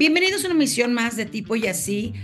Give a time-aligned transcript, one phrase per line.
[0.00, 2.14] Bienvenidos a una misión más de tipo y así.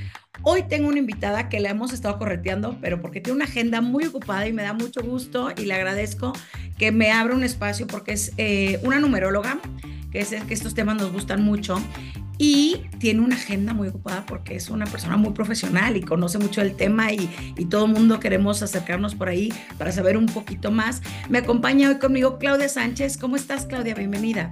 [0.43, 4.07] Hoy tengo una invitada que la hemos estado correteando, pero porque tiene una agenda muy
[4.07, 6.33] ocupada y me da mucho gusto y le agradezco
[6.79, 9.61] que me abra un espacio porque es eh, una numeróloga,
[10.11, 11.79] que es que estos temas nos gustan mucho
[12.39, 16.63] y tiene una agenda muy ocupada porque es una persona muy profesional y conoce mucho
[16.63, 20.71] el tema y, y todo el mundo queremos acercarnos por ahí para saber un poquito
[20.71, 21.03] más.
[21.29, 23.19] Me acompaña hoy conmigo Claudia Sánchez.
[23.19, 23.95] ¿Cómo estás, Claudia?
[23.95, 24.51] Bienvenida.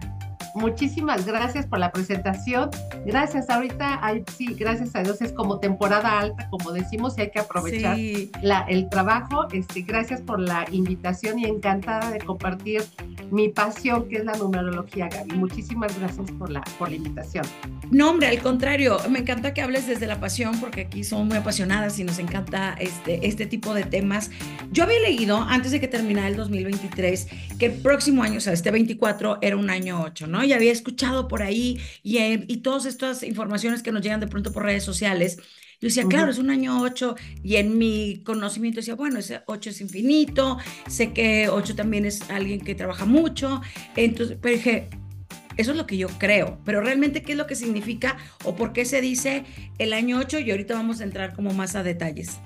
[0.55, 2.71] Muchísimas gracias por la presentación.
[3.04, 4.00] Gracias, ahorita,
[4.36, 7.96] sí, gracias a Dios es como temporada alta, como decimos, y hay que aprovechar
[8.40, 9.48] la, el trabajo.
[9.53, 12.85] Este, gracias por la invitación y encantada de compartir
[13.31, 15.32] mi pasión, que es la numerología, Gaby.
[15.32, 17.45] Muchísimas gracias por la, por la invitación.
[17.90, 21.36] No, hombre, al contrario, me encanta que hables desde la pasión, porque aquí somos muy
[21.36, 24.31] apasionadas y nos encanta este, este tipo de temas.
[24.71, 27.29] Yo había leído, antes de que terminara el 2023,
[27.59, 30.43] que el próximo año, o sea, este 24, era un año 8, ¿no?
[30.44, 34.28] Y había escuchado por ahí y, eh, y todas estas informaciones que nos llegan de
[34.28, 35.39] pronto por redes sociales.
[35.80, 39.70] Yo decía, claro, es un año 8 y en mi conocimiento decía, bueno, ese 8
[39.70, 43.61] es infinito, sé que 8 también es alguien que trabaja mucho,
[43.97, 44.89] entonces, pero dije,
[45.56, 48.73] eso es lo que yo creo, pero realmente qué es lo que significa o por
[48.73, 49.45] qué se dice
[49.79, 52.41] el año 8 y ahorita vamos a entrar como más a detalles.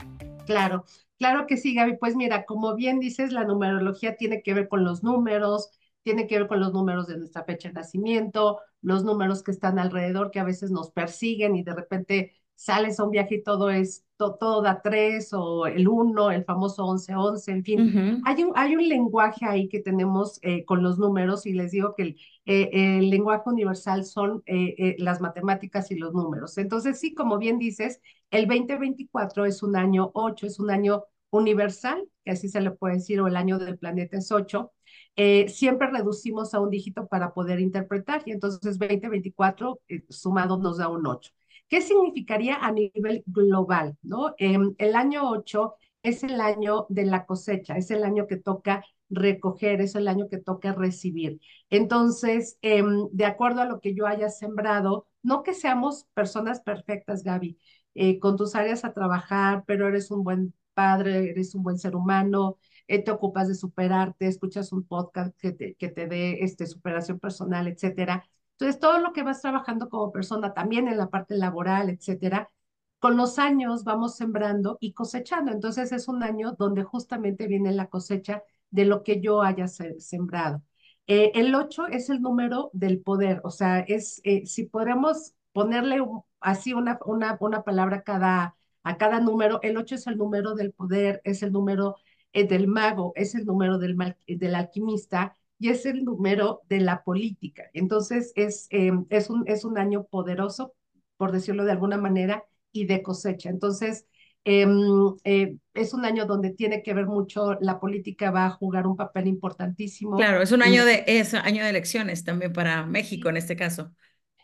[0.47, 0.85] Claro,
[1.19, 1.97] claro que sí, Gaby.
[1.99, 5.71] Pues mira, como bien dices, la numerología tiene que ver con los números,
[6.09, 9.79] tiene que ver con los números de nuestra fecha de nacimiento, los números que están
[9.79, 13.69] alrededor, que a veces nos persiguen y de repente sales a un viaje y todo
[13.69, 18.23] es, todo, da tres o el uno, el famoso once, once, en fin.
[18.25, 21.95] hay, un, hay un lenguaje ahí que tenemos eh, con los números y les digo
[21.95, 26.57] que el, eh, el lenguaje universal son eh, las matemáticas y los números.
[26.57, 32.03] Entonces, sí, como bien dices, el 2024 es un año 8, es un año universal,
[32.25, 34.73] que así se le puede decir, o el año del planeta es 8,
[35.21, 40.79] eh, siempre reducimos a un dígito para poder interpretar y entonces 2024 eh, sumado nos
[40.79, 41.33] da un 8.
[41.69, 43.97] ¿Qué significaría a nivel global?
[44.03, 44.35] ¿no?
[44.39, 45.75] Em, el año 8
[46.05, 50.29] es el año de la cosecha, es el año que toca recoger, es el año
[50.29, 51.41] que toca recibir.
[51.69, 57.25] Entonces, em, de acuerdo a lo que yo haya sembrado, no que seamos personas perfectas,
[57.25, 57.59] Gaby,
[57.95, 61.97] eh, con tus áreas a trabajar, pero eres un buen padre, eres un buen ser
[61.97, 66.67] humano, eh, te ocupas de superarte, escuchas un podcast que te, que te dé este,
[66.67, 68.25] superación personal, etcétera.
[68.53, 72.51] Entonces, todo lo que vas trabajando como persona, también en la parte laboral, etcétera,
[72.99, 75.53] con los años vamos sembrando y cosechando.
[75.53, 80.63] Entonces, es un año donde justamente viene la cosecha de lo que yo haya sembrado.
[81.07, 86.05] Eh, el 8 es el número del poder, o sea, es, eh, si podemos ponerle
[86.41, 90.73] así una, una, una palabra cada, a cada número, el 8 es el número del
[90.73, 91.97] poder, es el número
[92.33, 93.97] el del mago es el número del,
[94.27, 97.65] del alquimista y es el número de la política.
[97.73, 100.75] Entonces es, em, es, un, es un año poderoso,
[101.17, 103.51] por decirlo de alguna manera, y de cosecha.
[103.51, 104.07] Entonces,
[104.45, 108.87] em, eh, es un año donde tiene que ver mucho, la política va a jugar
[108.87, 110.17] un papel importantísimo.
[110.17, 113.93] Claro, es un año de, es año de elecciones también para México en este caso.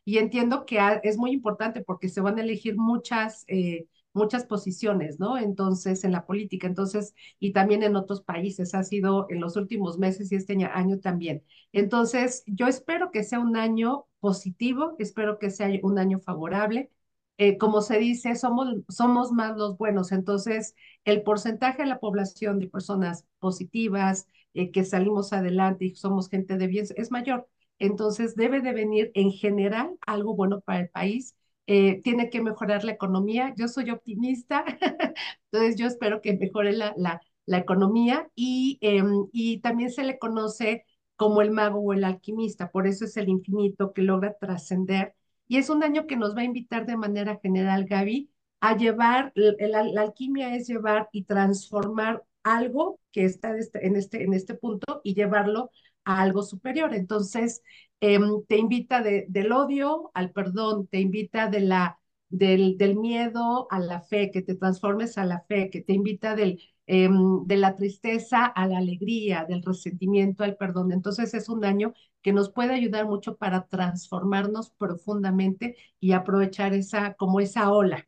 [0.05, 5.21] Y entiendo que es muy importante porque se van a elegir muchas eh, muchas posiciones,
[5.21, 5.37] ¿no?
[5.39, 9.99] Entonces, en la política, entonces, y también en otros países, ha sido en los últimos
[9.99, 11.45] meses y este año también.
[11.73, 16.91] Entonces, yo espero que sea un año positivo, espero que sea un año favorable.
[17.37, 22.61] Eh, como se dice, somos, somos más los buenos, entonces el porcentaje de la población
[22.61, 27.49] de personas positivas, eh, que salimos adelante y somos gente de bien, es mayor.
[27.81, 31.35] Entonces debe de venir en general algo bueno para el país
[31.67, 33.55] eh, tiene que mejorar la economía.
[33.57, 34.65] Yo soy optimista,
[35.53, 40.19] entonces yo espero que mejore la, la, la economía y, em, y también se le
[40.19, 40.85] conoce
[41.17, 45.15] como el mago o el alquimista, por eso es el infinito que logra trascender.
[45.47, 48.31] Y es un año que nos va a invitar de manera general, Gaby,
[48.61, 54.23] a llevar, la, la alquimia es llevar y transformar algo que está este, en este,
[54.25, 55.71] en este punto y llevarlo
[56.05, 56.95] a algo superior.
[56.95, 57.63] Entonces,
[58.01, 61.99] em, te invita del odio al perdón, te invita de la,
[62.29, 66.35] del, del, miedo a la fe, que te transformes a la fe, que te invita
[66.37, 70.93] del, em, de la tristeza a la alegría, del resentimiento al perdón.
[70.93, 77.15] Entonces, es un año que nos puede ayudar mucho para transformarnos profundamente y aprovechar esa,
[77.15, 78.07] como esa ola.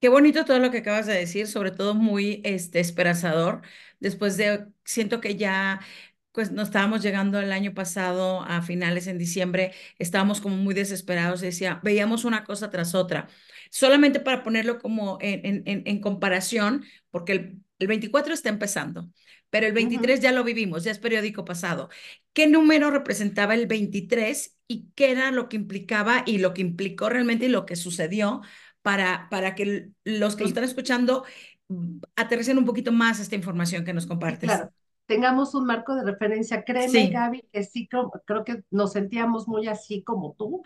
[0.00, 3.62] Qué bonito todo lo que acabas de decir, sobre todo muy este, esperanzador.
[3.98, 5.80] Después de, siento que ya
[6.36, 11.40] pues no estábamos llegando el año pasado a finales en diciembre, estábamos como muy desesperados,
[11.40, 13.26] decía, veíamos una cosa tras otra.
[13.70, 19.10] Solamente para ponerlo como en, en, en comparación, porque el el 24 está empezando,
[19.50, 21.90] pero el 23 ya lo vivimos, ya es periódico pasado.
[22.32, 27.08] ¿Qué número representaba el 23 y qué era lo que implicaba y lo que implicó
[27.08, 28.40] realmente y lo que sucedió
[28.82, 31.24] para, para que los que lo están escuchando
[31.68, 34.48] mm, aterricen un poquito más esta información que nos compartes?
[34.48, 34.72] Claro,
[35.06, 36.64] tengamos un marco de referencia.
[36.64, 40.62] Créeme, Gaby, que sí, creo que nos sentíamos muy así como tú.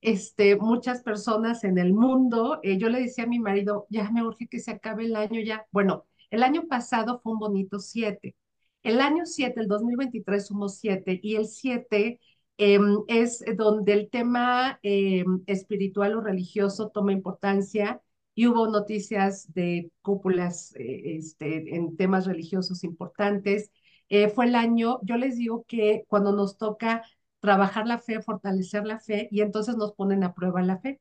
[0.00, 4.24] Este, muchas personas en el mundo, eh, yo le decía a mi marido, ya me
[4.24, 5.66] urge que se acabe el año ya.
[5.70, 8.34] Bueno, el año pasado fue un bonito 7.
[8.82, 12.18] El año 7, el 2023, somos 7 y el 7
[12.58, 18.00] em, es donde el tema em, espiritual o religioso toma importancia
[18.34, 23.70] y hubo noticias de cúpulas eh, este, en temas religiosos importantes.
[24.14, 27.02] Eh, fue el año, yo les digo que cuando nos toca
[27.40, 31.00] trabajar la fe, fortalecer la fe, y entonces nos ponen a prueba la fe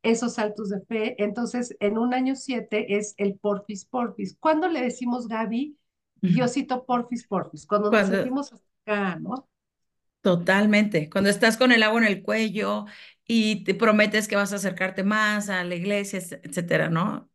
[0.00, 1.16] esos saltos de fe.
[1.20, 4.36] Entonces, en un año siete es el porfis porfis.
[4.38, 5.76] ¿Cuándo le decimos, Gaby,
[6.20, 7.66] Diosito porfis porfis?
[7.66, 8.52] Cuando, nos sentimos
[8.84, 9.48] acá, ¿no?
[10.20, 11.10] Totalmente.
[11.10, 12.84] Cuando estás con el agua en el cuello
[13.26, 17.28] y te prometes que vas a acercarte más a la iglesia, etcétera, ¿no?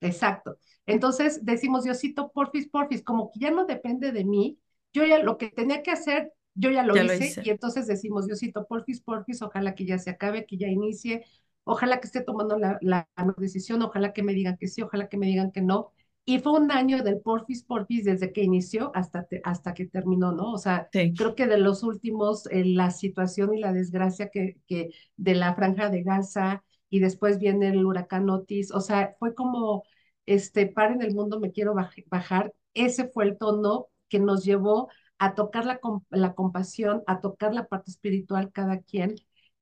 [0.00, 0.58] Exacto.
[0.84, 4.58] Entonces decimos, Diosito, porfis, porfis, como que ya no depende de mí,
[4.94, 8.64] yo ya lo que tenía que hacer, yo ya lo, hice, y entonces decimos, Diosito,
[8.66, 11.24] porfis, porfis, ojalá que ya se acabe, que ya inicie,
[11.64, 15.18] ojalá que esté tomando la, la, decisión, ojalá que me digan que sí, ojalá que
[15.18, 15.90] me digan que no.
[16.24, 20.52] Y fue un año del porfis porfis desde que inició hasta, hasta que terminó, ¿no?
[20.52, 24.90] O sea, creo que de los últimos, eh, la situación y la desgracia que, que
[25.16, 29.82] de la franja de Gaza y después viene el huracán Otis, o sea, fue como,
[30.24, 31.74] este, en el mundo, me quiero
[32.08, 32.54] bajar.
[32.72, 35.80] Ese fue el tono que nos llevó a tocar la,
[36.10, 39.16] la compasión, a tocar la parte espiritual cada quien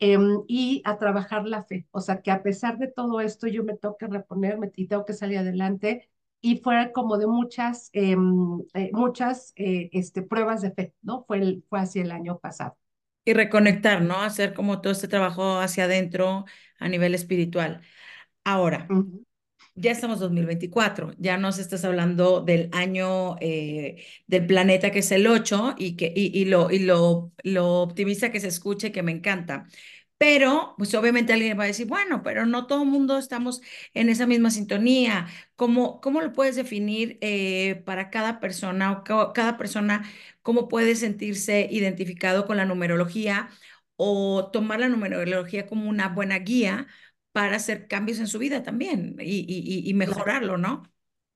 [0.05, 1.87] Em, y a trabajar la fe.
[1.93, 5.05] O sea, que a pesar de todo esto, yo me tengo que reponerme y tengo
[5.05, 6.11] que salir adelante.
[6.41, 11.23] Y fue como de muchas, em, eh, muchas eh, este, pruebas de fe, ¿no?
[11.25, 12.77] Fue, el, fue así el año pasado.
[13.25, 14.17] Y reconectar, ¿no?
[14.17, 16.47] Hacer como todo este trabajo hacia adentro
[16.81, 17.83] a nivel espiritual.
[18.43, 18.89] Ahora,
[19.75, 25.27] ya estamos 2024, ya nos estás hablando del año eh, del planeta que es el
[25.27, 29.13] 8 y, que, y, y, lo, y lo, lo optimista que se escuche, que me
[29.13, 29.67] encanta.
[30.19, 33.61] Pero, pues obviamente alguien va a decir, bueno, pero no todo el mundo estamos
[33.93, 35.27] en esa misma sintonía.
[35.57, 40.09] ¿Cómo, cómo lo puedes definir eh, para cada persona o cada persona,
[40.43, 43.51] cómo puede sentirse identificado con la numerología
[43.97, 46.87] o tomar la numerología como una buena guía
[47.33, 50.83] para hacer cambios en su vida también y, mejorarlo, ¿no?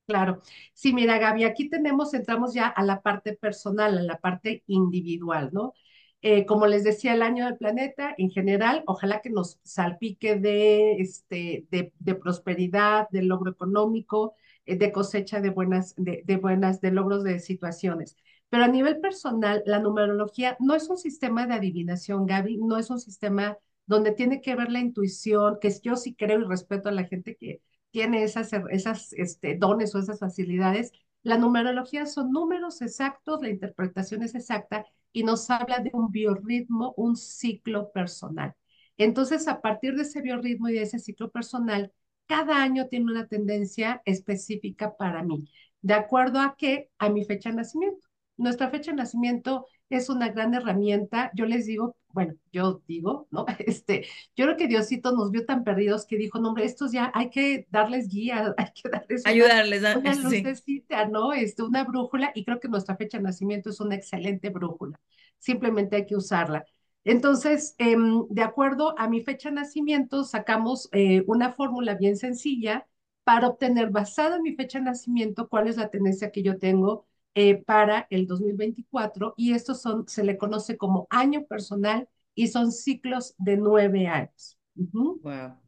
[0.06, 0.40] Claro.
[0.72, 5.50] Sí, mira, Gaby, aquí tenemos, entramos ya a la parte personal, a la parte individual,
[5.52, 5.74] ¿no?
[6.22, 10.92] Eh, como les decía, el año del planeta en general, ojalá que nos salpique de,
[10.98, 14.34] este, de, prosperidad, de logro económico,
[14.64, 18.16] eh, de cosecha de buenas, de, de buenas, de logros de situaciones.
[18.48, 22.90] Pero a nivel personal, la numerología no es un sistema de adivinación, Gaby, no es
[22.90, 26.92] un sistema donde tiene que ver la intuición, que yo sí creo y respeto a
[26.92, 30.92] la gente que tiene esas, esas este, dones o esas facilidades.
[31.22, 36.94] La numerología son números exactos, la interpretación es exacta y nos habla de un biorritmo,
[36.96, 38.54] un ciclo personal.
[38.98, 41.92] Entonces, a partir de ese biorritmo y de ese ciclo personal,
[42.26, 45.48] cada año tiene una tendencia específica para mí,
[45.80, 48.06] de acuerdo a qué, a mi fecha de nacimiento.
[48.36, 51.30] Nuestra fecha de nacimiento es una gran herramienta.
[51.34, 53.44] Yo les digo, bueno, yo digo, ¿no?
[53.58, 57.10] Este, yo creo que Diosito nos vio tan perdidos que dijo, no, hombre, estos ya
[57.14, 61.32] hay que darles guía, hay que darles ayudarles a una lucecita, ¿no?
[61.32, 64.98] Este, una brújula, y creo que nuestra fecha de nacimiento es una excelente brújula.
[65.38, 66.64] Simplemente hay que usarla.
[67.04, 72.86] Entonces, em, de acuerdo a mi fecha de nacimiento, sacamos eh, una fórmula bien sencilla
[73.22, 77.06] para obtener, basada en mi fecha de nacimiento, cuál es la tendencia que yo tengo
[77.38, 82.72] eh, para el 2024 y esto son, se le conoce como año personal y son
[82.72, 84.58] ciclos de nueve años.
[84.74, 85.60] Wow.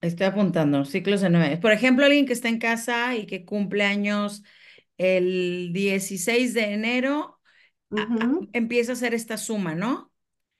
[0.00, 1.58] Estoy apuntando, ciclos de nueve.
[1.58, 4.42] Por ejemplo, alguien que está en casa y que cumple años
[4.96, 7.38] el 16 de enero,
[8.54, 10.10] empieza a hacer esta suma, ¿no?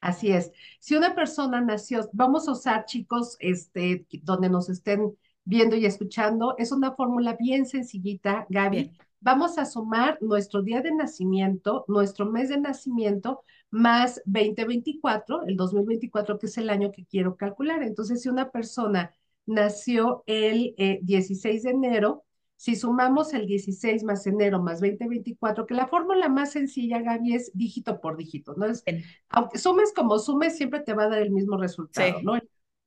[0.03, 0.53] Así es.
[0.79, 6.55] Si una persona nació, vamos a usar chicos, este, donde nos estén viendo y escuchando,
[6.59, 12.49] es una fórmula bien sencillita, Gaby vamos a sumar nuestro día de nacimiento, nuestro mes
[12.49, 17.83] de nacimiento, más 2024, el 2024, que es el año que quiero calcular.
[17.83, 19.13] Entonces, si una persona
[19.47, 22.25] nació el 16 eh, de enero,
[22.57, 27.53] si sumamos el 16 más enero más 2024, que la fórmula más sencilla, Gaby, es
[27.55, 28.67] dígito por dígito, ¿no?
[28.67, 28.83] Es,
[29.29, 32.39] aunque sumes como sumes, siempre te va a dar el mismo resultado, ¿no?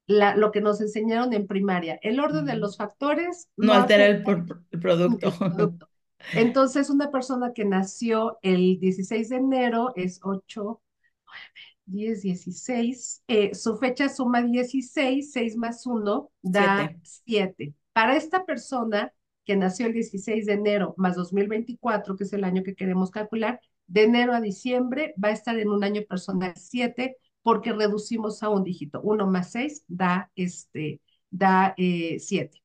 [0.08, 2.00] la, lo que nos enseñaron en primaria.
[2.02, 4.60] El orden de los factores no, altera el, el, producto.
[4.72, 5.90] el, producto.
[6.34, 10.82] Entonces, una persona que nació el 16 de enero es 8,
[11.26, 11.40] 9,
[11.86, 13.24] 10, 16.
[13.28, 17.74] Eh, su fecha suma 16, 6 más 1 da 7.
[17.94, 19.12] Para esta persona
[19.46, 23.60] que nació el 16 de enero más 2024, que es el año que queremos calcular,
[23.88, 28.50] de enero a diciembre va a estar en un año personal 7 porque reducimos a
[28.50, 29.02] un dígito.
[29.02, 32.58] 1 más 6 da, este, da 7.
[32.58, 32.60] Eh,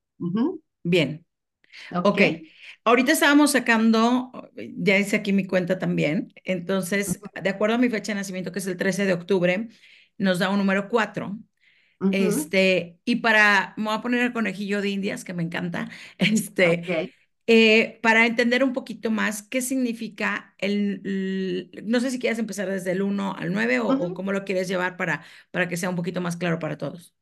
[0.85, 1.26] Bien.
[1.93, 2.21] Ok.
[2.87, 8.13] Ahorita estábamos sacando, ya hice aquí mi cuenta también, entonces, de acuerdo a mi fecha
[8.13, 9.69] de nacimiento, que es el 13 de octubre,
[10.19, 11.37] nos da un número 4.
[12.13, 17.11] Este, y para, me voy a poner el conejillo de indias, que me encanta, este,
[17.49, 22.93] eh, para entender un poquito más qué significa el, no sé si quieres empezar desde
[22.93, 26.21] el 1 al 9 o, cómo lo quieres llevar para, para que sea un poquito
[26.21, 27.17] más claro para todos.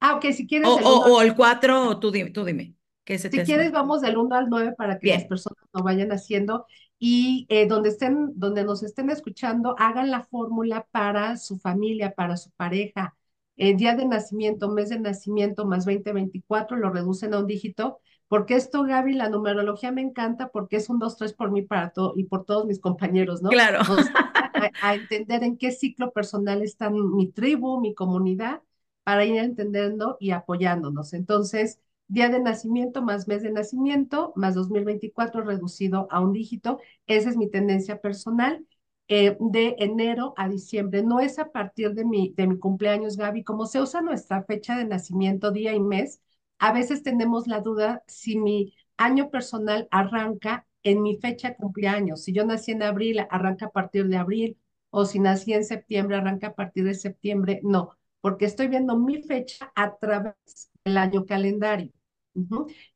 [0.00, 0.66] Ah, ok, si quieres.
[0.66, 2.74] O el, o, el 4, tú dime, tú dime
[3.18, 6.66] si quieres, vamos del 1 al 9 para que las personas lo vayan haciendo
[6.98, 12.36] y eh, donde, estén, donde nos estén escuchando, hagan la fórmula para su familia, para
[12.36, 13.16] su pareja.
[13.56, 18.00] El día de nacimiento, mes de nacimiento más 2024, lo reducen a un dígito.
[18.28, 21.90] Porque esto, Gaby, la numerología me encanta porque es un 2, 3 por mí para
[21.90, 23.48] todo y por todos mis compañeros, ¿no?
[23.48, 23.80] Claro.
[23.80, 28.62] a, a entender en qué ciclo personal está mi tribu, mi comunidad,
[29.02, 31.12] para ir entendiendo y apoyándonos.
[31.12, 36.80] Entonces, día de nacimiento más mes de nacimiento más 2024 reducido a un dígito.
[37.06, 38.66] Esa es mi tendencia personal.
[39.08, 43.42] Eh, de enero a diciembre, no es a partir de mi, de mi cumpleaños, Gaby,
[43.42, 46.22] como se usa nuestra fecha de nacimiento, día y mes,
[46.60, 52.22] a veces tenemos la duda si mi año personal arranca en mi fecha de cumpleaños.
[52.22, 54.56] Si yo nací en abril, arranca a partir de abril,
[54.90, 57.60] o si nací en septiembre, arranca a partir de septiembre.
[57.64, 61.90] No, porque estoy viendo mi fecha a través del año calendario.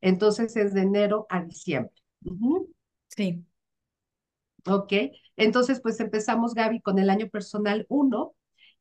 [0.00, 1.92] Entonces es de enero a diciembre.
[3.08, 3.44] Sí.
[4.66, 4.92] Ok,
[5.36, 8.34] entonces pues empezamos, Gaby, con el año personal 1.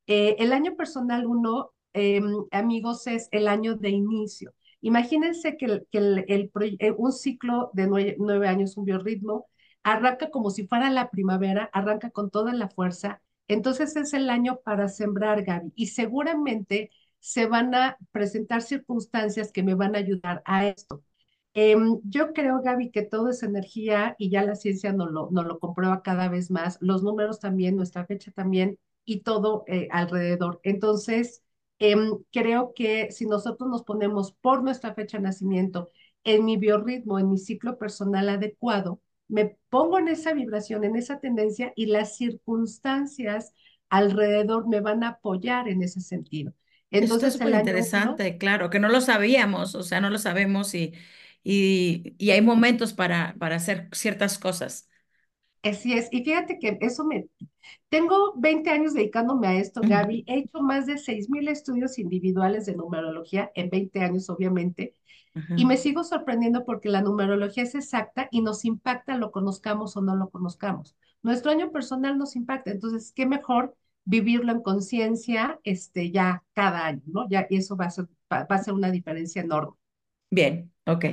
[0.06, 4.54] Eh, el año personal 1, em, amigos, es el año de inicio.
[4.80, 7.86] Imagínense que, el, que el, eh, un ciclo de
[8.18, 9.46] nueve, años, un biorritmo,
[9.82, 13.22] arranca como si fuera la primavera, arranca con toda la fuerza.
[13.48, 15.72] Entonces es el año para sembrar, Gaby.
[15.76, 16.90] Y seguramente
[17.24, 21.02] se van a presentar circunstancias que me van a ayudar a esto.
[21.54, 25.42] Em, yo creo, Gaby, que todo es energía y ya la ciencia nos lo, no
[25.42, 30.60] lo comprueba cada vez más, los números también, nuestra fecha también y todo eh, alrededor.
[30.64, 31.42] Entonces,
[31.78, 35.90] em, creo que si nosotros nos ponemos por nuestra fecha de nacimiento
[36.24, 41.20] en mi biorritmo, en mi ciclo personal adecuado, me pongo en esa vibración, en esa
[41.20, 43.54] tendencia y las circunstancias
[43.88, 46.52] alrededor me van a apoyar en ese sentido.
[47.00, 50.94] Entonces, Esto es interesante, claro, que no lo sabíamos, o sea, no lo sabemos y,
[51.42, 54.88] y, y hay momentos para, para hacer ciertas cosas.
[55.62, 57.26] Así es, y fíjate que eso me...
[57.88, 60.24] Tengo 20 años dedicándome a esto, Gaby.
[60.26, 64.94] He hecho más de 6.000 estudios individuales de numerología en 20 años, obviamente,
[65.54, 70.02] y me sigo sorprendiendo porque la numerología es exacta y nos impacta, lo conozcamos o
[70.02, 70.96] no lo conozcamos.
[71.22, 77.02] Nuestro año personal nos impacta, entonces, ¿qué mejor vivirlo en conciencia este, ya cada año,
[77.06, 77.28] ¿no?
[77.28, 79.76] Ya, y eso va a ser, va, a ser una diferencia enorme.
[80.30, 81.04] Bien, ok.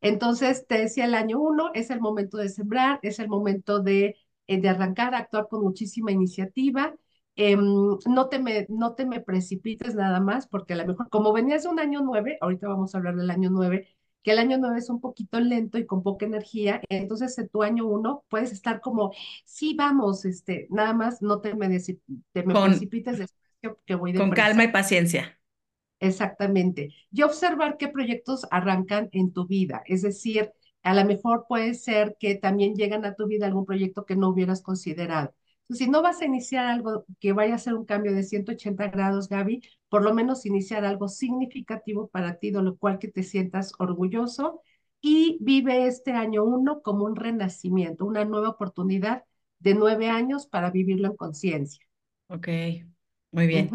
[0.00, 4.16] Entonces, te decía, el año uno es el momento de sembrar, es el momento de,
[4.46, 6.94] eh, de arrancar, actuar con muchísima iniciativa.
[7.36, 7.60] Em,
[8.06, 11.62] no, te me, no te me precipites nada más, porque a lo mejor, como venías
[11.64, 13.88] de un año nueve, ahorita vamos a hablar del año nueve,
[14.22, 17.62] que el año 9 es un poquito lento y con poca energía, entonces en tu
[17.62, 19.12] año 1 puedes estar como,
[19.44, 24.18] sí, vamos, este, nada más no te me, te me precipites despacio que voy de
[24.18, 25.38] Con calma y paciencia.
[26.00, 26.94] Exactamente.
[27.12, 30.50] Y observar qué proyectos arrancan en tu vida, es decir,
[30.82, 34.30] a lo mejor puede ser que también llegan a tu vida algún proyecto que no
[34.30, 35.34] hubieras considerado
[35.70, 39.28] si no vas a iniciar algo que vaya a ser un cambio de 180 grados,
[39.28, 43.72] Gaby, por lo menos iniciar algo significativo para ti, de lo cual que te sientas
[43.78, 44.62] orgulloso
[45.00, 49.24] y vive este año uno como un renacimiento, una nueva oportunidad
[49.58, 51.84] de nueve años para vivirlo en conciencia.
[52.28, 52.48] Ok,
[53.32, 53.70] muy bien,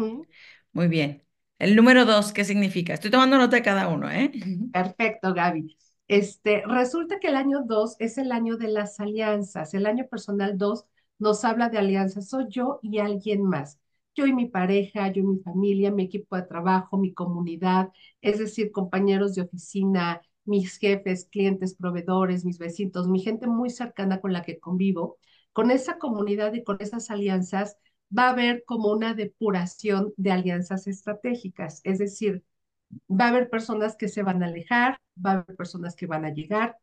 [0.72, 1.22] muy bien.
[1.58, 2.92] El número dos, ¿qué significa?
[2.92, 4.30] Estoy tomando nota de cada uno, ¿eh?
[4.72, 5.76] Perfecto, Gaby.
[6.08, 10.56] Este, resulta que el año dos es el año de las alianzas, el año personal
[10.56, 10.84] dos
[11.18, 13.80] nos habla de alianza, soy yo y alguien más.
[14.14, 17.90] Yo y mi pareja, yo y mi familia, mi equipo de trabajo, mi comunidad,
[18.22, 24.20] es decir, compañeros de oficina, mis jefes, clientes, proveedores, mis vecinos, mi gente muy cercana
[24.20, 25.18] con la que convivo.
[25.52, 27.76] Con esa comunidad y con esas alianzas
[28.16, 32.44] va a haber como una depuración de alianzas estratégicas, es decir,
[33.10, 36.24] va a haber personas que se van a alejar, va a haber personas que van
[36.24, 36.78] a llegar.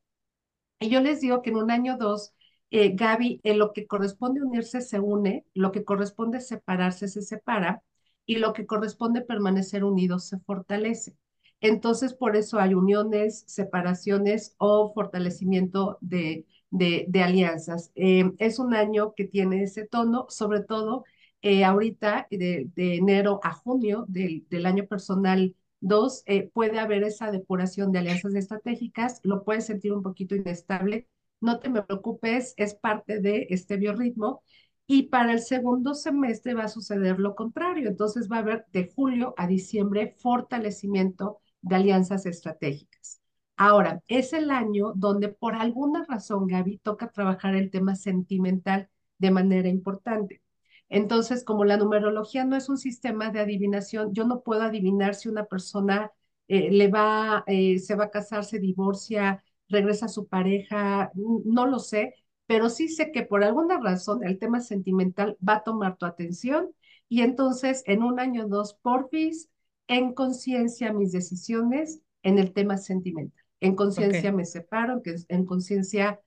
[0.80, 2.34] Y yo les digo que en un año dos,
[2.74, 7.84] eh, Gaby, en lo que corresponde unirse se une, lo que corresponde separarse se separa
[8.26, 11.16] y lo que corresponde permanecer unidos se fortalece.
[11.62, 17.92] Entonces, por eso hay uniones, separaciones o fortalecimiento de, de, alianzas.
[17.96, 21.06] Eh, es un año que tiene ese tono, sobre todo
[21.44, 27.04] eh, ahorita, de, de, enero a junio del, del año personal 2, eh, puede haber
[27.04, 31.08] esa depuración de alianzas estratégicas, lo puedes sentir un poquito inestable,
[31.44, 34.44] no te me preocupes, es parte de este biorritmo.
[34.88, 38.92] Y para el segundo semestre va a suceder lo contrario, entonces va a haber de
[38.94, 43.22] julio a diciembre fortalecimiento de alianzas estratégicas.
[43.56, 49.32] Ahora, es el año donde por alguna razón, Gaby, toca trabajar el tema sentimental de
[49.32, 50.42] manera importante.
[50.90, 55.30] Entonces, como la numerología no es un sistema de adivinación, yo no puedo adivinar si
[55.30, 56.12] una persona
[56.48, 61.66] eh, le va, eh, se va a casar, se divorcia, regresa a su pareja, no
[61.68, 62.14] lo sé,
[62.46, 66.70] pero sí sé que por alguna razón el tema sentimental va a tomar tu atención
[67.10, 69.50] y entonces en un año o dos, porfis,
[69.88, 73.44] en conciencia mis decisiones en el tema sentimental.
[73.60, 76.20] En conciencia me separo, en conciencia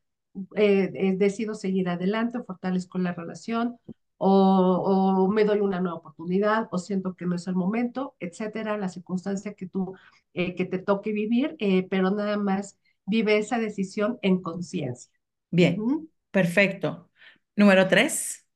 [0.55, 3.79] eh, decido seguir adelante, fortalezco la relación
[4.19, 8.89] o, me doy una nueva oportunidad, o siento que no es el momento, etcétera, la
[8.89, 9.95] circunstancia que tú,
[10.35, 15.11] eh, que te toque vivir, eh, pero nada más vive esa decisión en conciencia.
[15.51, 17.11] Bien, perfecto.
[17.55, 18.47] Número tres.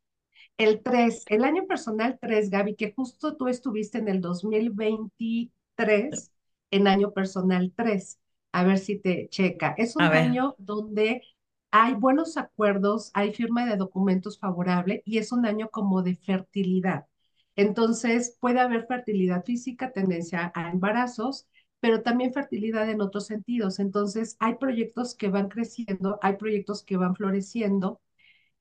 [0.59, 6.33] El tres, el año personal tres, Gaby, que justo tú estuviste en el 2023,
[6.71, 8.19] en año personal tres.
[8.52, 9.75] A ver si te checa.
[9.78, 11.23] Es un año donde
[11.71, 17.07] hay buenos acuerdos, hay firma de documentos favorable y es un año como de fertilidad.
[17.57, 21.47] Entonces, puede haber fertilidad física, tendencia a embarazos,
[21.80, 23.78] pero también fertilidad en otros sentidos.
[23.78, 28.00] Entonces, hay proyectos que van creciendo, hay proyectos que van floreciendo,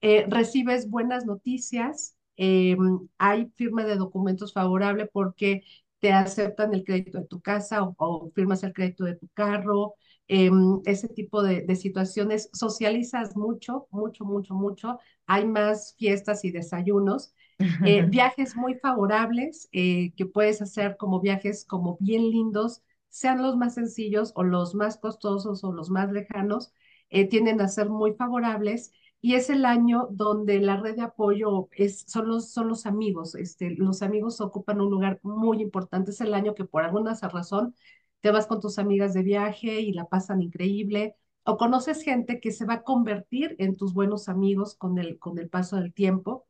[0.02, 2.78] eh, recibes buenas noticias, eh,
[3.18, 5.64] hay firma de documentos favorable porque
[6.00, 9.96] te aceptan el crédito de tu casa o firmas el crédito de tu carro,
[10.32, 12.50] Em, ese tipo de, situaciones.
[12.54, 15.00] Socializas mucho, mucho, mucho, mucho.
[15.26, 17.34] Hay más fiestas y desayunos.
[17.86, 23.58] Eh, viajes muy favorables eh, que puedes hacer como viajes como bien lindos, sean los
[23.58, 26.74] más sencillos o los más costosos o los más lejanos,
[27.10, 28.92] eh, tienden a ser muy favorables.
[29.22, 33.36] Y es el año donde la red de apoyo es, son, los, son los amigos.
[33.36, 36.12] Este, los amigos ocupan un lugar muy importante.
[36.12, 37.76] Es el año que por alguna razón
[38.22, 42.52] te vas con tus amigas de viaje y la pasan increíble, o conoces gente que
[42.52, 46.46] se va a convertir en tus buenos amigos con el, con el paso del tiempo.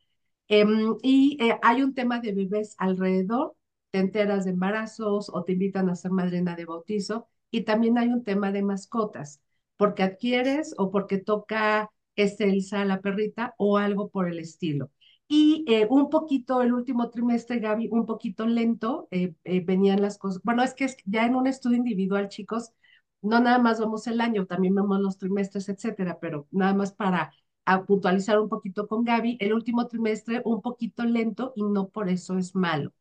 [0.47, 3.55] Em, y eh, hay un tema de bebés alrededor,
[3.91, 8.09] te enteras de embarazos o te invitan a ser madrina de bautizo, y también hay
[8.09, 9.41] un tema de mascotas,
[9.77, 14.91] porque adquieres o porque toca esterilizar a la perrita o algo por el estilo.
[15.27, 20.17] Y eh, un poquito, el último trimestre, Gaby, un poquito lento, eh, eh, venían las
[20.17, 20.41] cosas.
[20.43, 22.71] Bueno, es que ya en un estudio individual, chicos,
[23.21, 27.31] no nada más vemos el año, también vemos los trimestres, etcétera, pero nada más para
[27.85, 32.37] puntualizar un poquito con Gaby, el último trimestre un poquito lento y no por eso
[32.37, 32.93] es malo.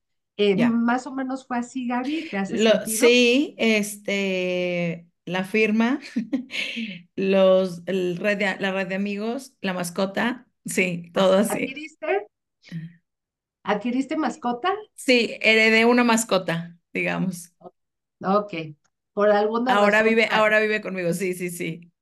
[0.68, 3.08] Más o menos fue así, Gaby, ¿te hace sentido?
[3.08, 6.00] Sí, este, la firma,
[7.16, 11.56] los, el red la red de amigos, la mascota, Sí, todo así.
[11.56, 12.28] ¿Adquiriste?
[13.62, 14.70] ¿Adquiriste mascota?
[14.94, 17.52] Sí, heredé una mascota, digamos.
[18.20, 18.52] Ok.
[19.12, 21.92] Por alguna ahora vive, ahora vive conmigo, sí, sí, sí.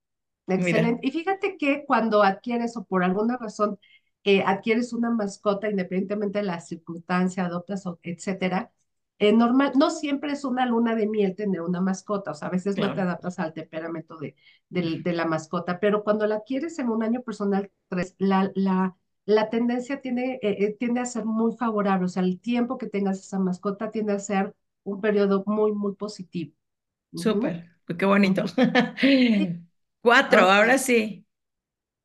[0.48, 1.06] Excelente.
[1.06, 3.78] Y fíjate que cuando adquieres o por alguna razón
[4.26, 8.72] eh, adquieres una mascota, independientemente de la circunstancia, adoptas, etcétera,
[9.20, 12.50] eh, normal, no siempre es una luna de miel tener una mascota, o sea, a
[12.50, 14.34] veces no te adaptas al temperamento de,
[14.68, 17.70] de, la mascota, pero cuando la quieres en un año personal
[18.18, 22.40] la, la, la tendencia tiene, eh, eh, tiende a ser muy favorable, o sea, el
[22.40, 26.52] tiempo que tengas esa mascota tiende a ser un periodo muy, muy positivo.
[27.14, 28.42] Súper, qué bonito.
[30.02, 31.25] Cuatro, ahora sí.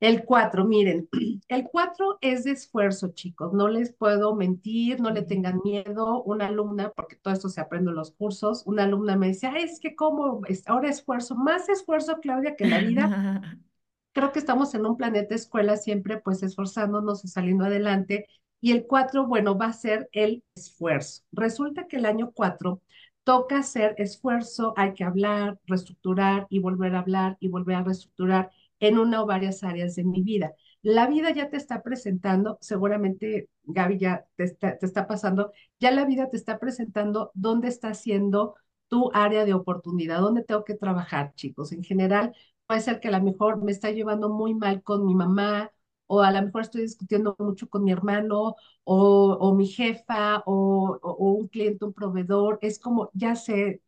[0.02, 1.08] El cuatro, miren,
[1.48, 3.54] el cuatro es de esfuerzo, chicos.
[3.54, 6.24] No les puedo mentir, no le tengan miedo.
[6.24, 9.80] Una alumna, porque todo esto se aprende en los cursos, una alumna me decía, es
[9.80, 13.42] que como ahora esfuerzo, más esfuerzo, Claudia, que la vida.
[14.14, 18.28] Creo que estamos en un planeta escuela siempre, pues esforzándonos y saliendo adelante.
[18.60, 21.24] Y el cuatro, bueno, va a ser el esfuerzo.
[21.32, 22.82] Resulta que el año cuatro
[23.24, 28.52] toca hacer esfuerzo, hay que hablar, reestructurar y volver a hablar y volver a reestructurar
[28.82, 30.54] en una o varias áreas de mi vida.
[30.84, 35.92] la vida ya te está presentando, seguramente Gaby ya te está, te está pasando, ya
[35.92, 38.56] la vida te está presentando dónde está siendo
[38.90, 41.72] tu área de oportunidad, dónde tengo que trabajar, chicos.
[41.72, 42.36] En general,
[42.68, 45.72] puede ser que a lo mejor me está llevando muy mal con mi mamá,
[46.08, 51.00] o a lo mejor estoy discutiendo mucho con mi hermano, o, o mi jefa, o,
[51.02, 52.60] o, un cliente, un proveedor.
[52.62, 53.82] Es como, ya sé,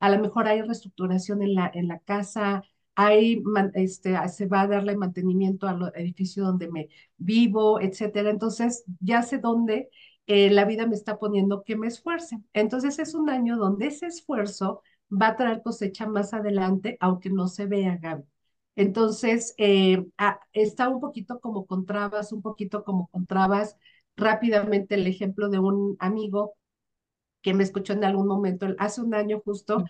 [0.00, 2.62] a lo mejor hay reestructuración en la, en la casa,
[2.96, 3.42] hay,
[3.74, 8.30] este, se va a darle mantenimiento al edificio donde me vivo, etcétera.
[8.30, 9.90] Entonces, ya sé dónde
[10.26, 12.38] eh, la vida me está poniendo que me esfuerce.
[12.52, 17.48] Entonces, es un año donde ese esfuerzo va a traer cosecha más adelante, aunque no
[17.48, 18.24] se vea, Gaby.
[18.76, 20.04] Entonces, eh,
[20.52, 23.76] está un poquito como con trabas, un poquito como con trabas.
[24.16, 26.54] Rápidamente el ejemplo de un amigo
[27.42, 29.84] que me escuchó en algún momento, hace un año justo,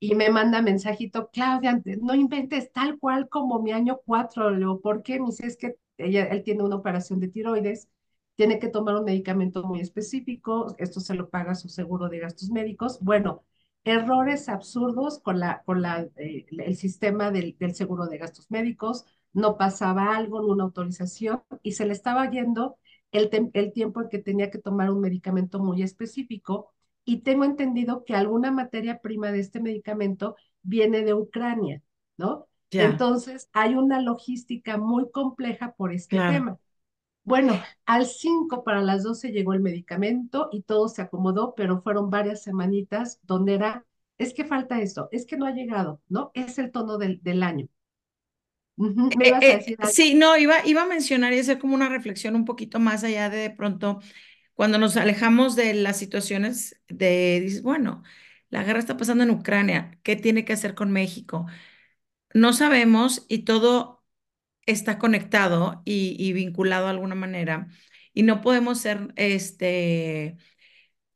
[0.00, 5.02] y me manda mensajito, Claudia, no inventes tal cual como mi año cuatro, Leo, ¿por
[5.02, 5.20] qué?
[5.20, 7.88] Me dice, es que ella, él tiene una operación de tiroides,
[8.34, 12.50] tiene que tomar un medicamento muy específico, esto se lo paga su seguro de gastos
[12.50, 12.98] médicos.
[13.02, 13.44] Bueno,
[13.84, 19.04] errores absurdos con, la, con la, eh, el sistema del, del seguro de gastos médicos,
[19.34, 22.78] no pasaba algo, una autorización, y se le estaba yendo
[23.12, 26.72] el, el tiempo en que tenía que tomar un medicamento muy específico
[27.04, 31.82] y tengo entendido que alguna materia prima de este medicamento viene de Ucrania,
[32.16, 32.46] ¿no?
[32.70, 36.58] Entonces, hay una logística muy compleja por este tema.
[37.24, 42.10] Bueno, al 5 para las 12 llegó el medicamento y todo se acomodó, pero fueron
[42.10, 43.84] varias semanitas donde era,
[44.18, 46.30] es que falta esto, es que no ha llegado, ¿no?
[46.34, 47.68] Es el tono del, del año.
[48.76, 51.90] ¿Me ibas a eh, decir sí, no, iba, iba a mencionar y hacer como una
[51.90, 54.00] reflexión un poquito más allá de de pronto
[54.60, 58.02] cuando nos alejamos de las situaciones de, dices, bueno,
[58.50, 61.46] la guerra está pasando en Ucrania, ¿qué tiene que hacer con México?
[62.34, 64.04] No sabemos y todo
[64.66, 67.68] está conectado y, vinculado de alguna manera
[68.12, 70.36] y no podemos ser, este,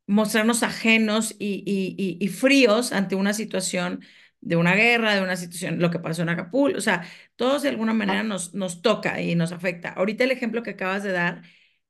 [0.07, 4.03] mostrarnos ajenos y, y fríos ante una situación
[4.41, 7.69] de una guerra, de una situación, lo que pasó en Acapulco, o sea, todos de
[7.69, 9.89] alguna manera nos, nos toca y nos afecta.
[9.89, 11.43] Ahorita el ejemplo que acabas de dar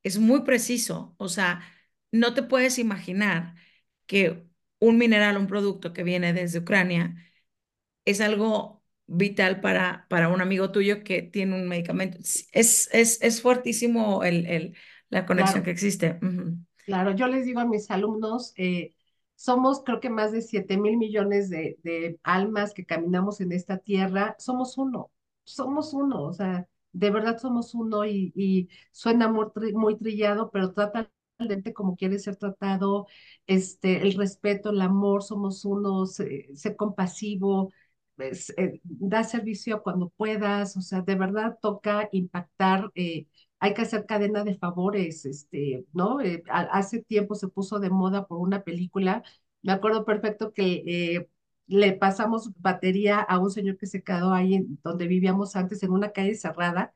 [0.05, 1.15] es muy preciso.
[1.19, 1.61] O sea,
[2.11, 3.55] no te puedes imaginar
[4.07, 4.45] que
[4.79, 7.15] un mineral, un producto que viene desde Ucrania,
[8.05, 12.17] es algo vital para, para un amigo tuyo que tiene un medicamento.
[12.19, 14.77] Es, es, es fuertísimo el, el,
[15.09, 16.19] la conexión que existe.
[16.85, 18.93] Claro, yo les digo a mis alumnos, eh,
[19.35, 23.79] somos creo que más de 7 mil millones de, de almas que caminamos en esta
[23.79, 25.11] tierra, somos uno,
[25.43, 31.11] somos uno, o sea, de verdad somos uno y, suena muy, muy, trillado, pero trata
[31.37, 33.07] al gente como quiere ser tratado,
[33.47, 37.73] este, el respeto, el amor, somos uno, ser, compasivo,
[38.17, 43.27] eh, da servicio cuando puedas, o sea, de verdad toca impactar, eh,
[43.59, 46.21] hay que hacer cadena de favores, este, ¿no?
[46.21, 49.23] Eh, hace tiempo se puso de moda por una película,
[49.61, 51.27] me acuerdo perfecto que
[51.67, 56.11] le pasamos batería a un señor que se quedó ahí donde vivíamos antes, en una
[56.11, 56.93] calle cerrada.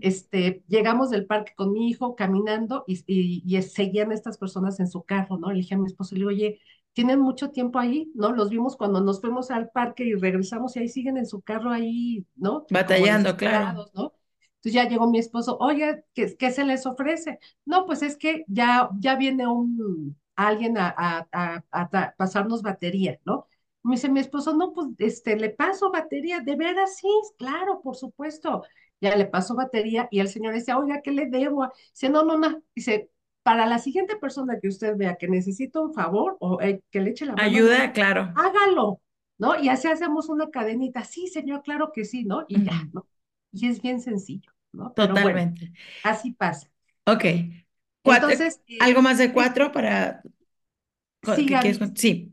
[0.00, 5.02] este, llegamos del parque con mi hijo caminando y, y, seguían estas personas en su
[5.02, 5.50] carro, ¿no?
[5.50, 6.60] Le dije a mi esposo, le digo, oye,
[6.94, 8.32] tienen mucho tiempo ahí, ¿no?
[8.32, 11.70] Los vimos cuando nos fuimos al parque y regresamos y ahí siguen en su carro
[11.70, 12.64] ahí, ¿no?
[12.70, 13.86] Batallando, claro.
[13.94, 14.14] ¿no?
[14.56, 17.38] Entonces ya llegó mi esposo, oye, ¿qué, ¿qué, se les ofrece?
[17.64, 23.18] No, pues es que ya, ya viene un, alguien a, a, a, a pasarnos batería,
[23.24, 23.46] ¿no?
[23.82, 27.96] Me dice mi esposo, no, pues este, le paso batería, de veras, sí, claro, por
[27.96, 28.62] supuesto.
[29.00, 31.72] Ya le paso batería y el señor dice, oiga, ¿qué le debo?
[31.92, 32.62] Dice, no, no, no.
[32.74, 33.10] Dice,
[33.42, 37.10] para la siguiente persona que usted vea que necesita un favor o eh, que le
[37.10, 37.48] eche la mano.
[37.48, 38.32] Ayuda, claro.
[38.36, 39.00] Hágalo,
[39.38, 39.58] ¿no?
[39.58, 41.04] Y así hacemos una cadenita.
[41.04, 42.44] Sí, señor, claro que sí, ¿no?
[42.48, 43.06] Y ya, ¿no?
[43.52, 44.92] Y es bien sencillo, ¿no?
[44.92, 45.72] Totalmente.
[46.04, 46.68] así pasa.
[47.06, 47.24] Ok.
[48.04, 50.22] Entonces, ¿Algo más de cuatro para...
[51.34, 51.48] Sí,
[51.94, 52.29] sí.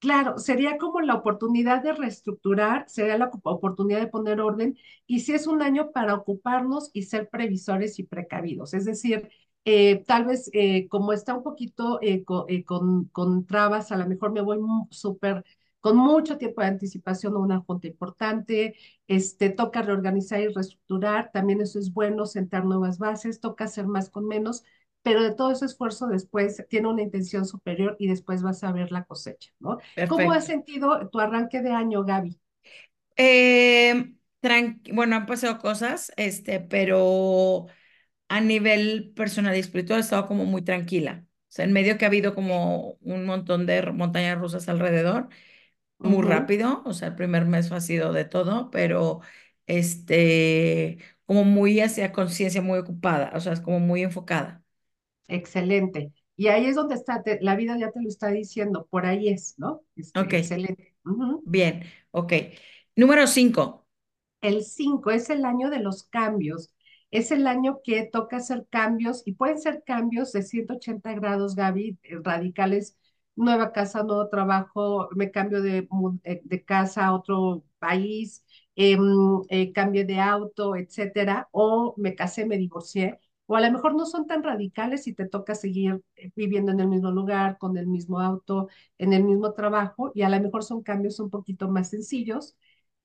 [0.00, 5.32] Claro, sería como la oportunidad de reestructurar, sería la oportunidad de poner orden y si
[5.34, 8.74] es un año para ocuparnos y ser previsores y precavidos.
[8.74, 9.28] Es decir,
[9.64, 14.40] eh, tal vez eh, como está un poquito eh, con, trabas, a lo mejor me
[14.40, 14.58] voy
[14.90, 15.44] súper
[15.80, 18.76] con mucho tiempo de anticipación a una junta importante,
[19.08, 24.10] este, toca reorganizar y reestructurar, también eso es bueno, sentar nuevas bases, toca hacer más
[24.10, 24.64] con menos,
[25.02, 28.92] pero de todo ese esfuerzo después tiene una intención superior y después vas a ver
[28.92, 29.78] la cosecha, ¿no?
[30.08, 32.38] ¿Cómo has sentido tu arranque de año, Gaby?
[33.16, 34.12] Eh,
[34.92, 37.66] bueno, han pasado cosas, este, pero
[38.28, 41.24] a nivel personal y espiritual he estado como muy tranquila.
[41.24, 45.28] O sea, en medio que ha habido como un montón de montañas rusas alrededor,
[45.98, 46.82] muy rápido.
[46.84, 49.20] O sea, el primer mes ha sido de todo, pero
[49.66, 54.62] este, como muy hacia conciencia, muy ocupada, o sea, es como muy enfocada.
[55.28, 56.12] Excelente.
[56.36, 59.28] Y ahí es donde está, te- la vida ya te lo está diciendo, por ahí
[59.28, 59.82] es, ¿no?
[59.96, 60.94] Este, Ok, excelente.
[61.44, 62.32] Bien, ok.
[62.96, 63.86] Número cinco.
[64.40, 66.72] El 5 es el año de los cambios.
[67.10, 71.98] Es el año que toca hacer cambios y pueden ser cambios de 180 grados, Gaby,
[72.02, 72.96] eh, radicales.
[73.36, 75.88] Nueva casa, nuevo trabajo, me cambio de,
[76.24, 78.44] eh, de casa a otro país,
[78.76, 79.00] em,
[79.48, 81.48] eh, cambio de auto, etcétera.
[81.52, 83.18] O me casé, me divorcié.
[83.48, 86.80] O a lo mejor no son tan radicales y te toca seguir eh, viviendo en
[86.80, 90.12] el mismo lugar, con el mismo auto, en el mismo trabajo.
[90.14, 92.56] Y a lo mejor son cambios un poquito más sencillos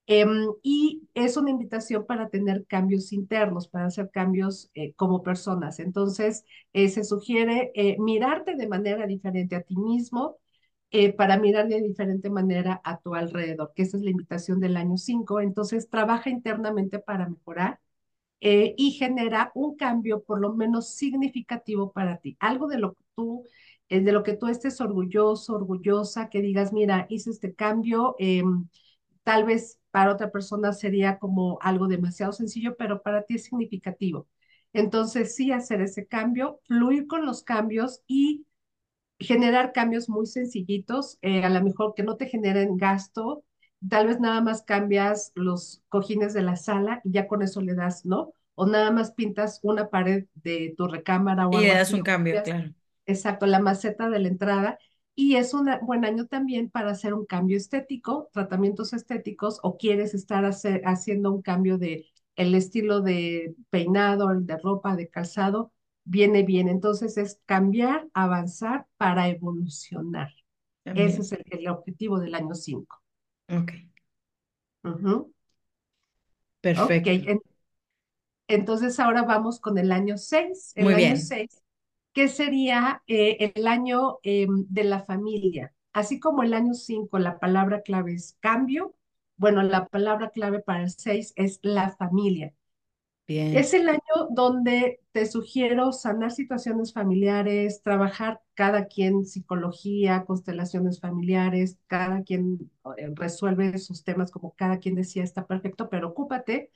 [0.06, 5.79] Em, y es una invitación para tener cambios internos, para hacer cambios eh, como personas.
[5.79, 10.38] Entonces, eh, se sugiere mirarte de manera diferente a ti mismo,
[11.17, 14.97] para mirar de diferente manera a tu alrededor, que esa es la invitación del año
[14.97, 15.39] 5.
[15.41, 17.79] Entonces, trabaja internamente para mejorar
[18.43, 23.03] eh, y genera un cambio por lo menos significativo para ti, algo de lo que
[23.15, 23.45] tú,
[23.89, 28.15] eh, de lo que tú estés orgulloso, orgullosa, que digas, mira, hice este cambio.
[28.19, 28.67] em,
[29.23, 34.27] Tal vez para otra persona sería como algo demasiado sencillo, pero para ti es significativo.
[34.73, 38.45] Entonces, sí hacer ese cambio, fluir con los cambios y
[39.19, 43.43] generar cambios muy sencillitos, eh, a lo mejor que no te generen gasto,
[43.89, 47.76] tal vez nada más cambias los cojines de la sala y ya con eso le
[47.76, 48.34] das, ¿no?
[48.56, 51.93] O nada más pintas una pared de tu recámara o Y le algo das así,
[51.93, 52.74] un cambio, cambias claro.
[53.06, 54.80] Exacto, la maceta de la entrada.
[55.15, 60.13] Y es un buen año también para hacer un cambio estético, tratamientos estéticos, o quieres
[60.15, 65.72] estar haciendo un cambio de el estilo de peinado, el de ropa, de calzado,
[66.04, 66.67] viene bien.
[66.67, 70.32] Entonces es cambiar, avanzar para evolucionar.
[70.86, 73.03] Ese es el, el objetivo del año 5.
[73.47, 73.73] Ok,
[76.75, 77.27] Ok, perfecto.
[77.27, 77.41] en-
[78.47, 80.73] entonces ahora vamos con el año 6.
[80.75, 81.62] El Muy año bien, 6
[82.13, 85.73] que sería eh, el año eh, de la familia.
[85.93, 88.95] Así como el año 5, la palabra clave es cambio,
[89.38, 92.53] bueno, la palabra clave para el 6 es la familia.
[93.52, 94.00] Es el año
[94.32, 103.12] donde te sugiero sanar situaciones familiares, trabajar cada quien psicología, constelaciones familiares, cada quien eh,
[103.15, 106.72] resuelve sus temas como cada quien decía está perfecto, pero ocúpate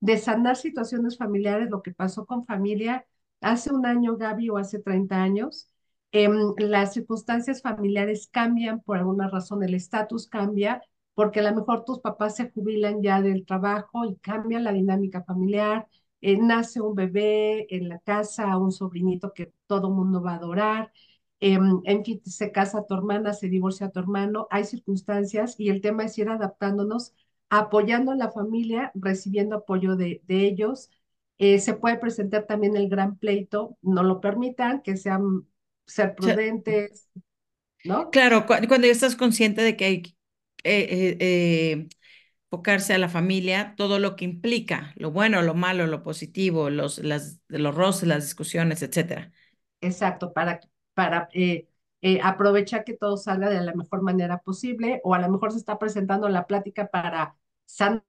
[0.00, 3.06] de sanar situaciones familiares, lo que pasó con familia
[3.40, 5.70] hace un año, Gaby, o hace 30 años.
[6.12, 10.82] em, las circunstancias familiares cambian por alguna razón, el estatus cambia,
[11.18, 15.24] porque a lo mejor tus papás se jubilan ya del trabajo y cambia la dinámica
[15.24, 15.88] familiar,
[16.20, 20.92] eh, nace un bebé en la casa, un sobrinito que todo mundo va a adorar,
[21.40, 25.80] em, en fin, se casa tu hermana, se divorcia tu hermano, hay circunstancias y el
[25.80, 27.14] tema es ir adaptándonos
[27.50, 30.90] apoyando a la familia, recibiendo apoyo de, de ellos.
[31.38, 35.46] Eh, se puede presentar también el gran pleito, no lo permitan, que sean
[35.86, 37.08] ser prudentes,
[37.84, 38.10] ¿no?
[38.10, 40.02] claro, cu- cuando ya estás consciente de que hay
[40.64, 41.88] eh, eh, eh,
[42.50, 46.98] enfocarse a la familia, todo lo que implica, lo bueno, lo malo, lo positivo, los,
[46.98, 49.32] las, los roces, las discusiones, etcétera.
[49.80, 50.60] Exacto, para,
[50.94, 51.68] para eh,
[52.02, 55.58] eh, aprovechar que todo salga de la mejor manera posible, o a lo mejor se
[55.58, 58.02] está presentando la plática para sanar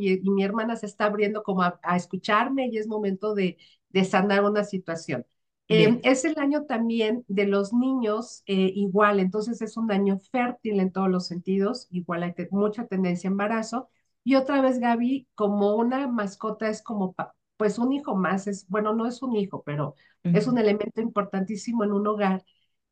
[0.00, 3.56] y, y mi hermana se está abriendo como a, a escucharme y es momento de,
[3.90, 5.26] de sanar una situación.
[5.70, 10.18] Eh, Bien, es el año también de los niños, eh, igual, entonces es un año
[10.18, 13.90] fértil en todos los sentidos, igual hay te- mucha tendencia a embarazo.
[14.24, 17.14] Y otra vez, Gaby, como una mascota es como,
[17.58, 19.94] pues un hijo más, es, bueno, no es un hijo, pero
[20.32, 22.44] es un elemento importantísimo en un hogar.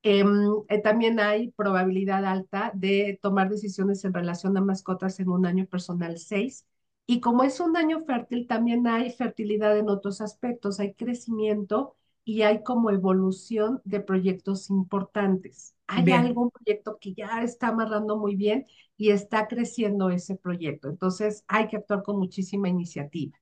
[0.03, 0.29] Em,
[0.69, 5.67] eh, también hay probabilidad alta de tomar decisiones en relación a mascotas en un año
[5.67, 6.65] personal 6.
[7.07, 11.97] Y como es un año fértil, también hay fertilidad en otros aspectos, hay crecimiento
[12.29, 15.77] y hay como evolución de proyectos importantes.
[15.87, 18.65] Hay bien, algún proyecto que ya está amarrando muy bien
[18.97, 20.89] y está creciendo ese proyecto.
[20.89, 23.39] Entonces hay que actuar con muchísima iniciativa.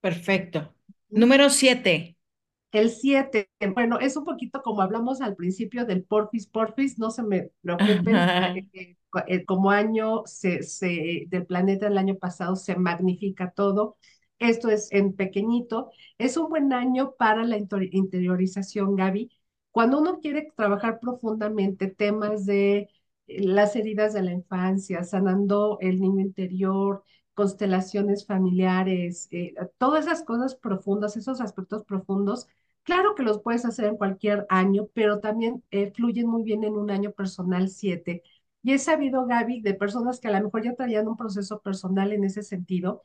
[0.00, 0.72] perfecto.
[1.08, 2.16] Número siete.
[2.70, 7.24] El 7, bueno, es un poquito como hablamos al principio del Porfis, Porfis, no se
[7.24, 8.14] me preocupen,
[9.26, 13.96] eh, como año se, se, del planeta el año pasado se magnifica todo.
[14.40, 15.90] Esto es en pequeñito.
[16.18, 19.30] Es un buen año para la inter- interiorización, Gaby.
[19.70, 22.88] Cuando uno quiere trabajar profundamente temas de
[23.28, 30.24] eh, las heridas de la infancia, sanando el niño interior, constelaciones familiares, eh, todas esas
[30.24, 32.48] cosas profundas, esos aspectos profundos
[32.82, 36.74] Claro que los puedes hacer en cualquier año, pero también eh, fluyen muy bien en
[36.74, 38.22] un año personal 7.
[38.62, 42.12] Y he sabido, Gaby, de personas que a lo mejor ya traían un proceso personal
[42.12, 43.02] en ese sentido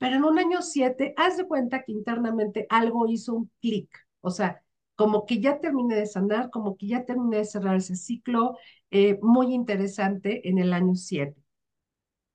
[0.00, 3.90] Pero en un año 7, haz de cuenta que internamente algo hizo un clic,
[4.22, 4.62] o sea,
[4.96, 8.56] como que ya terminé de sanar, como que ya terminé de cerrar ese ciclo,
[8.90, 11.36] eh, muy interesante en el año 7.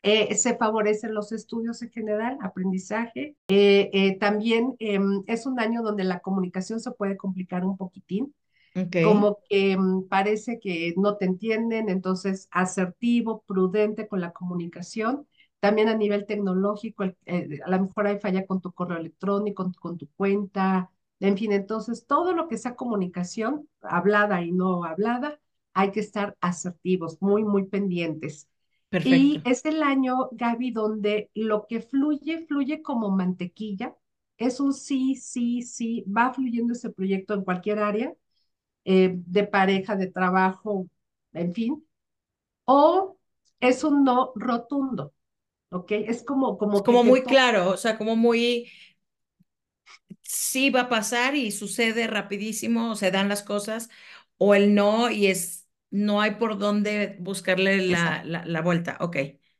[0.03, 3.35] Eh, se favorecen los estudios en general, aprendizaje.
[3.47, 8.35] Eh, eh, también em, es un año donde la comunicación se puede complicar un poquitín.
[8.75, 9.03] Okay.
[9.03, 15.27] Como que em, parece que no te entienden, entonces asertivo, prudente con la comunicación.
[15.65, 17.13] También a nivel tecnológico, a
[17.69, 22.05] lo mejor hay falla con tu correo electrónico, con, con tu cuenta, en fin, entonces
[22.05, 25.39] todo lo que sea comunicación, hablada y no hablada,
[25.73, 28.47] hay que estar asertivos, muy, muy pendientes.
[28.89, 29.09] Perfecto.
[29.09, 33.95] Y es el año, Gaby, donde lo que fluye, fluye como mantequilla.
[34.37, 38.13] Es un sí, sí, sí, va fluyendo ese proyecto en cualquier área,
[38.85, 40.87] eh, de pareja, de trabajo,
[41.33, 41.83] en fin.
[42.65, 43.17] O
[43.59, 45.14] es un no rotundo,
[45.75, 45.91] ¿ok?
[45.91, 46.57] Es como...
[46.57, 48.71] Como, como muy claro, o sea, como muy...
[50.21, 53.89] Sí va a pasar y sucede rapidísimo, se dan las cosas,
[54.37, 59.17] o el no y es no hay por dónde buscarle la, la, la, vuelta, ok.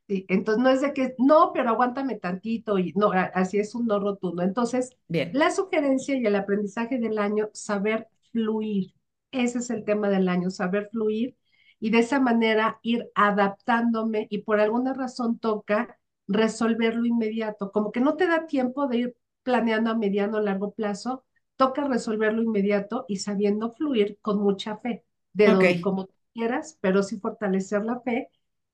[0.08, 3.88] Sí, entonces no es de que, no, pero aguántame tantito y no, así es un
[3.88, 4.44] no rotundo.
[4.44, 5.32] Entonces, Bien.
[5.34, 8.94] la sugerencia y el aprendizaje del año, saber fluir.
[9.32, 11.36] Ese es el tema del año, saber fluir
[11.80, 15.98] y de esa manera ir adaptándome y por alguna razón toca
[16.28, 20.74] resolverlo inmediato, como que no te da tiempo de ir planeando a mediano o largo
[20.74, 21.24] plazo,
[21.56, 25.64] toca resolverlo inmediato y sabiendo fluir con mucha fe, de Ok.
[25.64, 28.30] donde, como quieras, pero sí fortalecer la fe.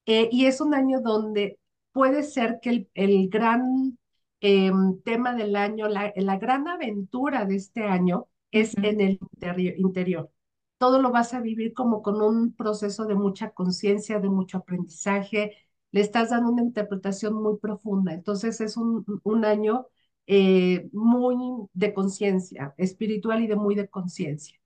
[0.06, 1.60] Eh, y es un año donde
[1.92, 3.98] puede ser que el, el gran
[4.42, 4.72] eh,
[5.06, 10.32] tema del año, la, la, gran aventura de este año es en el interior, interior.
[10.78, 15.56] Todo lo vas a vivir como con un proceso de mucha conciencia, de mucho aprendizaje.
[15.92, 18.14] Le estás dando una interpretación muy profunda.
[18.14, 19.88] Entonces es un, un año
[20.28, 24.58] eh, muy de conciencia, espiritual y de muy de conciencia.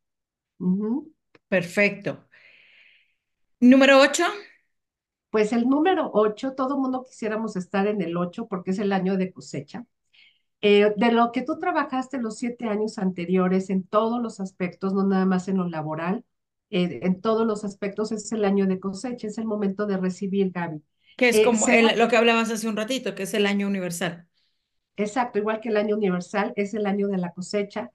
[1.47, 2.25] Perfecto.
[3.59, 4.23] Número 8.
[5.29, 9.17] Pues el número 8, todo mundo quisiéramos estar en el 8 porque es el año
[9.17, 9.85] de cosecha.
[10.61, 15.05] Eh, de lo que tú trabajaste los siete años anteriores en todos los aspectos, no
[15.05, 16.25] nada más en lo laboral,
[16.69, 20.51] eh, en todos los aspectos es el año de cosecha, es el momento de recibir,
[20.51, 20.81] Gaby.
[21.17, 23.67] Que es Eh, como el- lo que hablabas hace un ratito, que es el año
[23.67, 24.27] universal.
[24.97, 27.91] Exacto, igual que el año universal, es el año de la cosecha.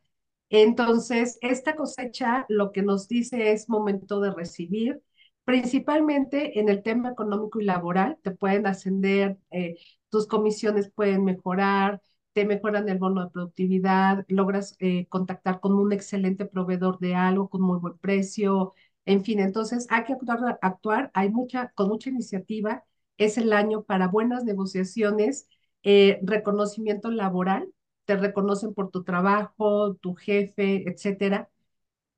[0.51, 5.03] Entonces, esta cosecha lo que nos dice es momento de recibir,
[5.45, 9.77] principalmente en el tema económico y laboral, te pueden ascender, eh,
[10.11, 12.03] tus comisiones pueden mejorar,
[12.35, 17.49] te mejoran el bono de productividad, logras eh, contactar con un excelente proveedor de algo
[17.49, 18.75] con muy buen precio,
[19.07, 22.85] en fin, entonces hay que actuar, actuar hay mucha, con mucha iniciativa,
[23.25, 25.49] es el año para buenas negociaciones
[25.83, 27.73] eh, reconocimiento laboral,
[28.05, 31.49] te reconocen por tu trabajo, tu jefe, etcétera.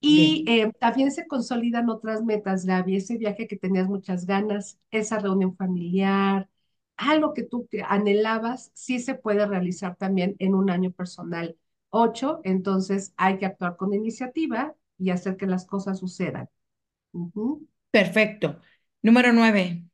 [0.00, 5.18] Y eh, también se consolidan otras metas, Gaby, ese viaje que tenías muchas ganas, esa
[5.20, 6.48] reunión familiar,
[6.96, 11.56] algo que tú anhelabas, sí se puede realizar también en un año personal.
[11.90, 16.48] Ocho, entonces hay que actuar con iniciativa y hacer que las cosas sucedan.
[17.90, 18.60] Perfecto.
[19.02, 19.84] Número 9.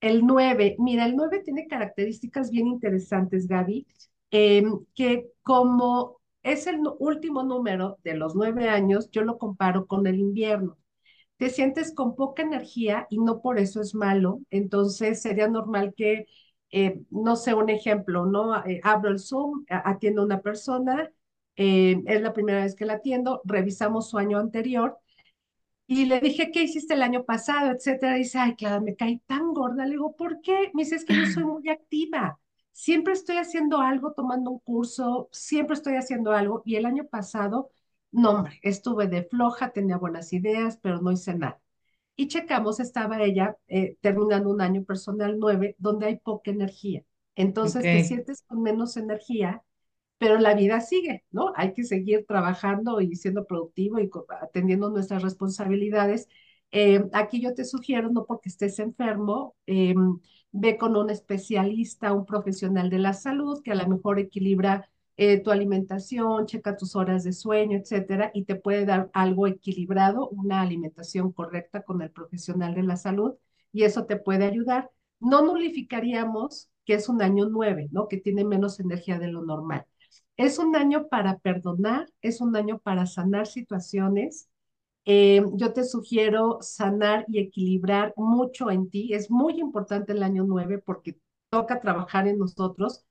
[0.00, 3.86] El 9, mira, el 9 tiene características bien interesantes, Gaby,
[4.30, 4.62] eh,
[4.94, 10.18] que como es el último número de los nueve años, yo lo comparo con el
[10.20, 10.78] invierno.
[11.36, 16.26] Te sientes con poca energía y no por eso es malo, entonces sería normal que,
[16.72, 18.64] eh, no sé, un ejemplo, ¿no?
[18.66, 21.10] Eh, abro el Zoom, atiendo a una persona,
[21.56, 24.98] eh, es la primera vez que la atiendo, revisamos su año anterior
[25.88, 27.72] y le dije, ¿qué hiciste el año pasado?
[27.72, 28.16] Etcétera.
[28.18, 29.86] Y dice, ay, claro, me caí tan gorda.
[29.86, 30.70] Le digo, ¿por qué?
[30.74, 32.40] Me dice, es que yo soy muy activa.
[32.72, 36.62] Siempre estoy haciendo algo, tomando un curso, siempre estoy haciendo algo.
[36.66, 37.70] Y el año pasado,
[38.12, 41.60] no, hombre, estuve de floja, tenía buenas ideas, pero no hice nada.
[42.16, 47.04] Y checamos, estaba ella eh, terminando un año personal nueve, donde hay poca energía.
[47.36, 48.00] Entonces te Ok.
[48.00, 49.62] sientes con menos energía
[50.18, 51.52] pero la vida sigue, ¿no?
[51.56, 54.10] Hay que seguir trabajando y siendo productivo y
[54.42, 56.28] atendiendo nuestras responsabilidades.
[56.72, 59.94] Eh, aquí yo te sugiero, no porque estés enfermo, eh,
[60.52, 65.40] ve con un especialista, un profesional de la salud que a lo mejor equilibra eh,
[65.40, 70.60] tu alimentación, checa tus horas de sueño, etcétera, y te puede dar algo equilibrado, una
[70.60, 73.34] alimentación correcta con el profesional de la salud,
[73.72, 74.90] y eso te puede ayudar.
[75.20, 78.08] No nulificaríamos que es un año nueve, ¿no?
[78.08, 79.86] Que tiene menos energía de lo normal
[80.38, 84.48] es un año para perdonar, es un año para sanar situaciones.
[85.04, 89.14] Eh, yo te sugiero sanar y equilibrar mucho en ti.
[89.14, 91.18] Es muy importante el año 9 porque
[91.50, 93.04] toca trabajar en nosotros,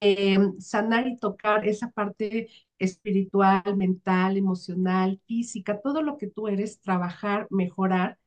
[0.00, 6.80] eh, sanar y tocar esa parte espiritual, mental, emocional, física, todo lo que tú eres,
[6.80, 8.18] trabajar, mejorar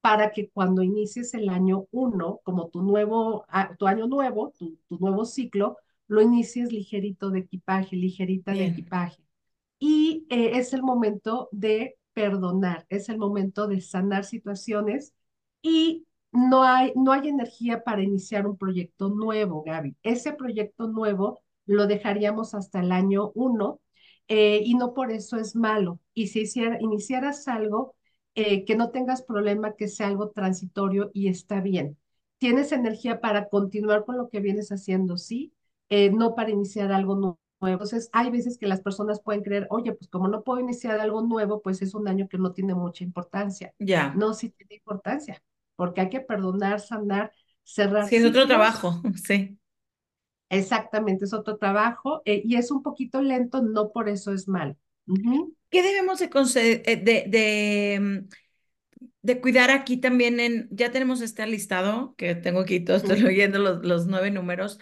[0.00, 3.46] para que cuando inicies el año uno, como tu nuevo,
[3.78, 5.78] tu año nuevo, tu nuevo ciclo,
[6.08, 9.22] lo inicies ligerito de equipaje, ligerita de equipaje.
[9.78, 15.14] Y eh, es el momento de perdonar, es el momento de sanar situaciones
[15.62, 19.96] y no hay, no hay energía para iniciar un proyecto nuevo, Gaby.
[20.02, 23.80] Ese proyecto nuevo lo dejaríamos hasta el año uno
[24.28, 26.00] eh, y no por eso es malo.
[26.14, 27.94] Y si hiciera, iniciaras algo,
[28.34, 31.98] eh, que no tengas problema, que sea algo transitorio y está bien.
[32.38, 35.52] Tienes energía para continuar con lo que vienes haciendo, sí,
[35.92, 37.38] eh, no para iniciar algo nuevo.
[37.60, 41.20] Entonces, hay veces que las personas pueden creer, oye, pues como no puedo iniciar algo
[41.20, 43.74] nuevo, pues es un año que no tiene mucha importancia.
[43.78, 44.14] Ya.
[44.14, 45.42] No, sí tiene importancia,
[45.76, 47.30] porque hay que perdonar, sanar,
[47.62, 48.08] cerrar.
[48.08, 49.58] Sí, es otro trabajo, sí.
[50.48, 54.78] Exactamente, es otro trabajo eh, y es un poquito lento, no por eso es mal.
[55.68, 61.46] ¿Qué debemos de, eh, de, de, mm, de, cuidar aquí también en, ya tenemos este
[61.46, 64.78] listado, que tengo aquí todo, estoy leyendo los, los nueve números,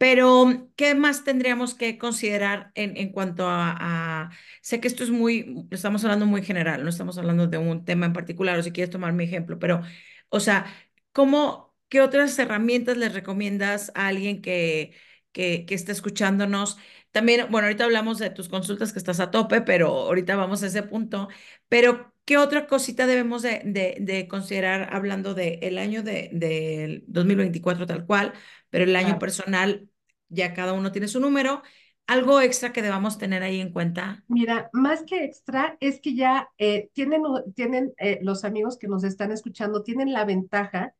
[0.00, 4.30] pero, ¿qué más tendríamos que considerar en, en cuanto a,
[4.62, 8.06] sé que esto es muy, estamos hablando muy general, no estamos hablando de un tema
[8.06, 9.82] en particular, o si quieres tomar mi ejemplo, pero,
[10.30, 10.64] o sea,
[11.12, 14.94] ¿cómo, qué otras herramientas les recomiendas a alguien que,
[15.32, 16.78] que, que esté escuchándonos?
[17.10, 20.68] También, bueno, ahorita hablamos de tus consultas que estás a tope, pero ahorita vamos a
[20.68, 21.28] ese punto,
[21.68, 27.86] pero ¿qué otra cosita debemos de, de, de considerar hablando del año de, del 2024
[27.86, 28.32] tal cual,
[28.70, 29.88] pero el año personal
[30.28, 31.62] ya cada uno tiene su número.
[32.06, 34.24] ¿Algo extra que debamos tener ahí en cuenta?
[34.26, 37.22] Mira, más que extra es que ya eh, tienen,
[37.54, 40.94] tienen eh, los amigos que nos están escuchando, tienen la ventaja,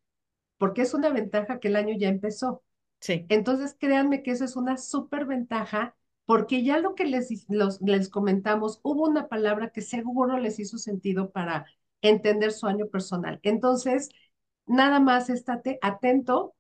[0.56, 2.62] porque es una ventaja que el año ya empezó.
[3.00, 3.26] Sí.
[3.28, 5.96] Entonces, créanme que eso es una súper ventaja,
[6.26, 10.78] porque ya lo que les, los, les comentamos, hubo una palabra que seguro les hizo
[10.78, 11.66] sentido para
[12.02, 13.40] entender su año personal.
[13.42, 14.10] Entonces,
[14.66, 16.54] nada más estate atento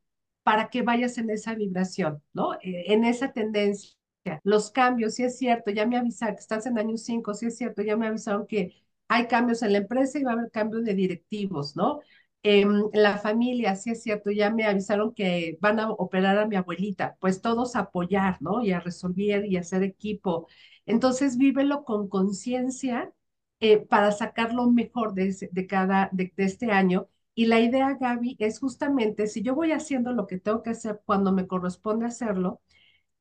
[0.50, 2.54] para que vayas en esa vibración, ¿no?
[2.54, 3.94] Eh, en esa tendencia.
[4.42, 7.56] Los cambios, si es cierto, ya me avisaron que estás en año 5, si es
[7.56, 8.74] cierto, ya me avisaron que
[9.06, 12.00] hay cambios en la empresa y va a haber cambios de directivos, ¿no?
[12.42, 16.56] Eh, la familia, si es cierto, ya me avisaron que van a operar a mi
[16.56, 18.60] abuelita, pues todos apoyar, ¿no?
[18.64, 20.48] Y a resolver y hacer equipo.
[20.84, 23.12] Entonces, vívelo con conciencia
[23.60, 25.32] eh, para sacar lo mejor de,
[25.68, 27.08] cada, de este año
[27.40, 31.00] y la idea, Gaby, es justamente, si yo voy haciendo lo que tengo que hacer
[31.06, 32.60] cuando me corresponde hacerlo,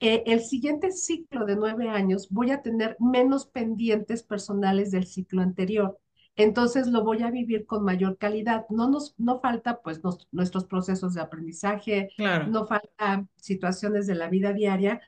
[0.02, 5.42] eh, el siguiente ciclo de nueve años voy a tener menos pendientes personales del ciclo
[5.42, 6.02] anterior.
[6.36, 8.66] Entonces lo voy a vivir con mayor calidad.
[8.70, 10.02] No nos no falta pues
[10.34, 12.10] nuestros procesos de aprendizaje,
[12.50, 15.00] no falta situaciones de la vida diaria,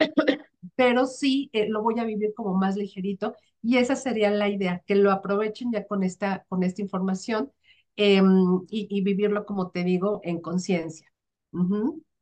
[0.74, 4.82] pero sí eh, lo voy a vivir como más ligerito y esa sería la idea,
[4.86, 7.52] que lo aprovechen ya con esta, con esta información
[7.96, 11.12] Em, y, vivirlo, como te digo, en conciencia.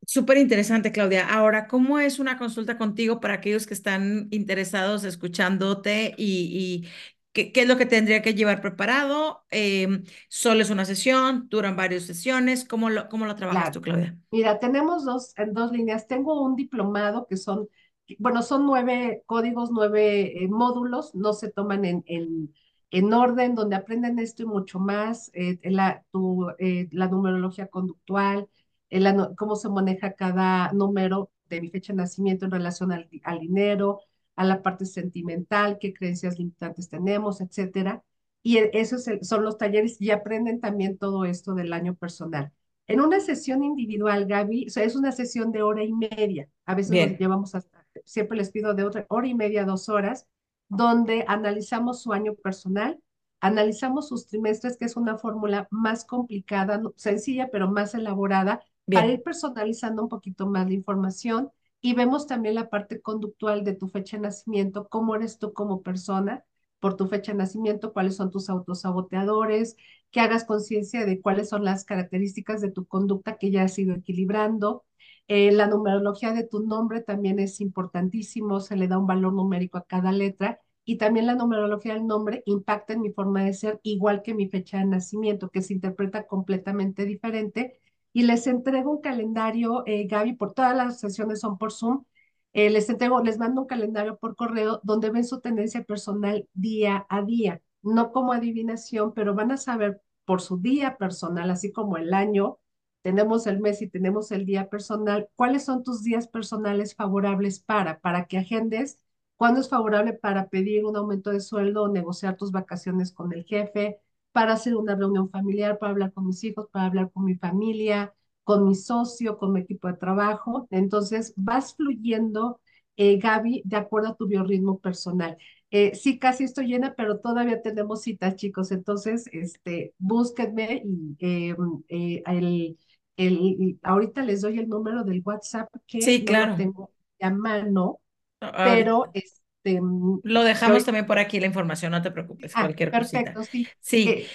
[0.05, 1.29] Súper interesante, Claudia.
[1.29, 6.87] Ahora, ¿cómo es una consulta contigo para aquellos que están interesados escuchándote y,
[7.31, 9.43] ¿Qué, es lo que tendría que llevar preparado?
[9.51, 11.47] Eh, ¿Solo es una sesión?
[11.47, 12.65] ¿Duran varias sesiones?
[12.65, 14.17] ¿Cómo lo, cómo lo trabajas tú, Claudia?
[14.31, 16.07] Mira, tenemos dos, en dos líneas.
[16.07, 17.69] Tengo un diplomado que son,
[18.17, 22.51] bueno, son nueve códigos, nueve eh, módulos, no se toman en, en
[22.91, 28.47] en orden, donde aprenden esto y mucho más, eh, la, tu, eh, la numerología conductual,
[28.89, 29.03] eh,
[29.37, 34.01] cómo se maneja cada número de mi fecha de nacimiento en relación al, al, dinero,
[34.35, 38.03] a la parte sentimental, qué creencias limitantes tenemos, etcétera.
[38.41, 42.51] Y e, esos son los talleres y aprenden también todo esto del año personal.
[42.87, 46.49] En una sesión individual, Gaby, o sea, es una sesión de hora y media.
[46.65, 50.27] A veces nos llevamos hasta, siempre les pido de otra hora y media, dos horas,
[50.69, 52.99] donde analizamos su año personal,
[53.41, 59.21] analizamos sus trimestres, que es una fórmula más complicada, sencilla, pero más elaborada, para ir
[59.21, 61.51] personalizando un poquito más la información.
[61.81, 65.81] Y vemos también la parte conductual de tu fecha de nacimiento, cómo eres tú como
[65.81, 66.43] persona
[66.79, 69.75] por tu fecha de nacimiento, cuáles son tus autosaboteadores,
[70.11, 73.95] que hagas conciencia de cuáles son las características de tu conducta que ya has ido
[73.95, 74.85] equilibrando,
[75.29, 79.77] eh, la numerología de tu nombre también es importantísimo, se le da un valor numérico
[79.77, 83.79] a cada letra y también la numerología del nombre impacta en mi forma de ser,
[83.83, 87.79] igual que mi fecha de nacimiento, que se interpreta completamente diferente.
[88.11, 92.05] Y les entrego un calendario, eh, Gaby, por todas las sesiones son por Zoom.
[92.53, 97.05] Eh, les entrego, les mando un calendario por correo donde ven su tendencia personal día
[97.09, 101.97] a día, no como adivinación, pero van a saber por su día personal, así como
[101.97, 102.58] el año,
[103.01, 107.99] tenemos el mes y tenemos el día personal, ¿cuáles son tus días personales favorables para,
[107.99, 108.99] para que agendes?
[109.37, 113.99] ¿Cuándo es favorable para pedir un aumento de sueldo negociar tus vacaciones con el jefe?
[114.31, 118.13] Para hacer una reunión familiar, para hablar con mis hijos, para hablar con mi familia,
[118.43, 120.67] con mi socio, con mi equipo de trabajo.
[120.71, 122.59] Entonces, vas fluyendo,
[122.97, 125.37] eh, Gaby, de acuerdo a tu biorritmo personal.
[125.71, 128.71] Eh, sí, casi estoy llena, pero todavía tenemos citas, chicos.
[128.71, 131.55] Entonces, este, búsquenme y eh,
[131.89, 132.77] eh, el,
[133.19, 136.51] el, ahorita les doy el número del WhatsApp que sí, claro.
[136.51, 137.99] no tengo a mano,
[138.39, 139.81] pero este,
[140.23, 143.67] lo dejamos también por aquí la información, no te preocupes, ah, cualquier perfecto, Sí.
[143.81, 144.25] sí.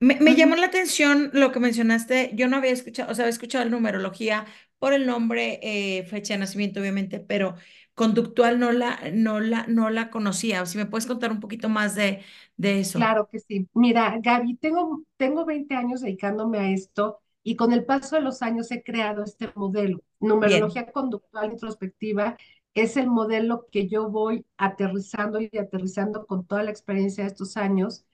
[0.00, 2.30] Me, llamó la atención lo que mencionaste.
[2.34, 4.46] Yo no había escuchado, o sea, había escuchado la numerología
[4.78, 7.56] por el nombre, eh, fecha de nacimiento, obviamente, pero
[7.94, 10.64] conductual no la, no la, no la conocía.
[10.66, 12.22] Si me puedes contar un poquito más de,
[12.56, 13.00] de eso.
[13.00, 13.68] Claro que sí.
[13.74, 18.42] Mira, Gaby, tengo, tengo 20 años dedicándome a esto y con el paso de los
[18.42, 20.02] años he creado este modelo.
[20.20, 22.36] Numerología conductual introspectiva
[22.74, 27.56] es el modelo que yo voy aterrizando y aterrizando con toda la experiencia de estos
[27.56, 28.04] años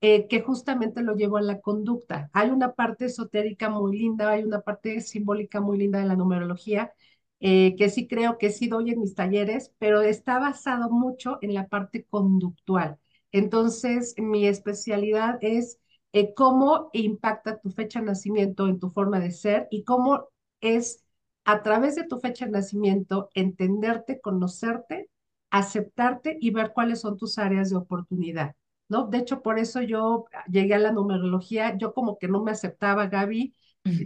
[0.00, 2.30] eh, que justamente lo llevo a la conducta.
[2.32, 6.92] Hay una parte esotérica muy linda, hay una parte simbólica muy linda de la numerología,
[7.40, 11.52] eh, que sí creo que sí doy en mis talleres, pero está basado mucho en
[11.52, 12.98] la parte conductual.
[13.32, 15.80] Entonces, mi especialidad es
[16.14, 20.28] eh, cómo impacta tu fecha de nacimiento en tu forma de ser y cómo
[20.60, 21.04] es
[21.44, 25.10] a través de tu fecha de nacimiento entenderte, conocerte,
[25.50, 28.54] aceptarte y ver cuáles son tus áreas de oportunidad.
[28.88, 29.06] ¿no?
[29.08, 33.08] De hecho, por eso yo llegué a la numerología, yo como que no me aceptaba,
[33.08, 33.54] Gaby,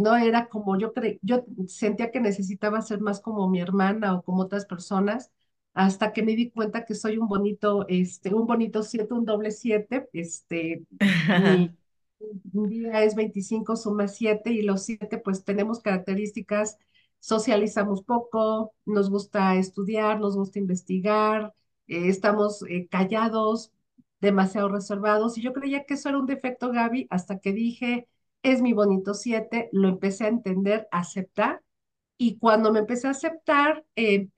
[0.01, 4.23] no era como yo creí, yo sentía que necesitaba ser más como mi hermana o
[4.23, 5.31] como otras personas,
[5.75, 9.51] hasta que me di cuenta que soy un bonito, este, un bonito siete, un doble
[9.53, 10.85] siete, este,
[11.35, 11.77] mi,
[12.53, 16.79] día es 25, suma siete, y los siete pues tenemos características,
[17.21, 21.55] socializamos poco, nos gusta estudiar, nos gusta investigar,
[21.87, 23.73] eh, estamos eh, callados,
[24.21, 25.39] demasiado reservados.
[25.39, 28.09] Y yo creía que eso era un defecto, Gaby, hasta que dije,
[28.43, 31.62] es mi bonito 7, lo empecé a entender, a aceptar.
[32.19, 34.29] Y cuando me empecé a aceptar eh,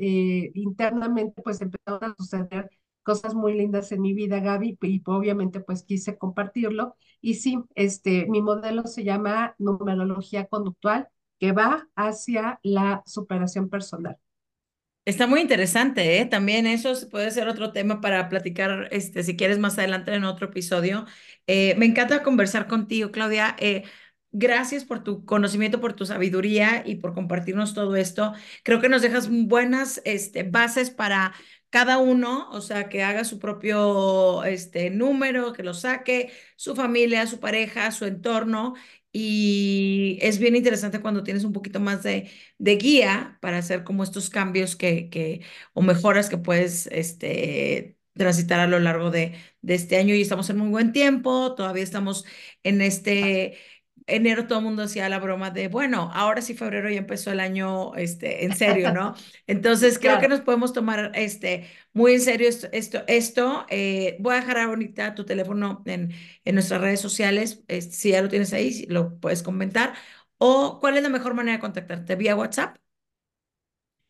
[0.55, 2.71] internamente, pues empezaron a suceder
[3.03, 6.97] cosas muy lindas en mi vida, Gaby, y obviamente pues quise compartirlo.
[7.21, 14.17] Y sí, este, mi modelo se llama numerología conductual, que va hacia la superación personal.
[15.07, 16.27] Está muy interesante, ¿eh?
[16.27, 20.49] También eso puede ser otro tema para platicar, este, si quieres más adelante en otro
[20.49, 21.07] episodio.
[21.47, 23.57] Eh, me encanta conversar contigo, Claudia.
[23.59, 23.85] Eh,
[24.31, 28.35] gracias por tu conocimiento, por tu sabiduría y por compartirnos todo esto.
[28.63, 31.33] Creo que nos dejas buenas este, bases para
[31.71, 37.27] cada uno, o sea, que haga su propio este, número, que lo saque, su familia,
[37.27, 38.75] su pareja, su entorno,
[39.13, 44.05] y es bien interesante cuando tienes un poquito más de, de guía para hacer como
[44.05, 45.43] estos cambios que, que,
[45.73, 50.49] o mejoras que puedes este, transitar a lo largo de, de este año y estamos
[50.51, 52.25] en muy buen tiempo, todavía estamos
[52.63, 53.59] en este
[54.11, 57.41] enero todo el mundo hacía la broma de, bueno, ahora sí febrero ya empezó el
[57.41, 59.15] año este, en serio, ¿no?
[59.47, 62.69] Entonces creo que nos podemos tomar este, muy en serio esto.
[62.73, 63.67] esto, esto.
[63.71, 66.13] Eh, voy a dejar ahorita tu teléfono en,
[66.45, 69.95] en nuestras redes sociales, si ya lo tienes ahí, lo puedes comentar.
[70.39, 72.17] ¿O cuál es la mejor manera de contactarte?
[72.17, 72.77] ¿Vía WhatsApp?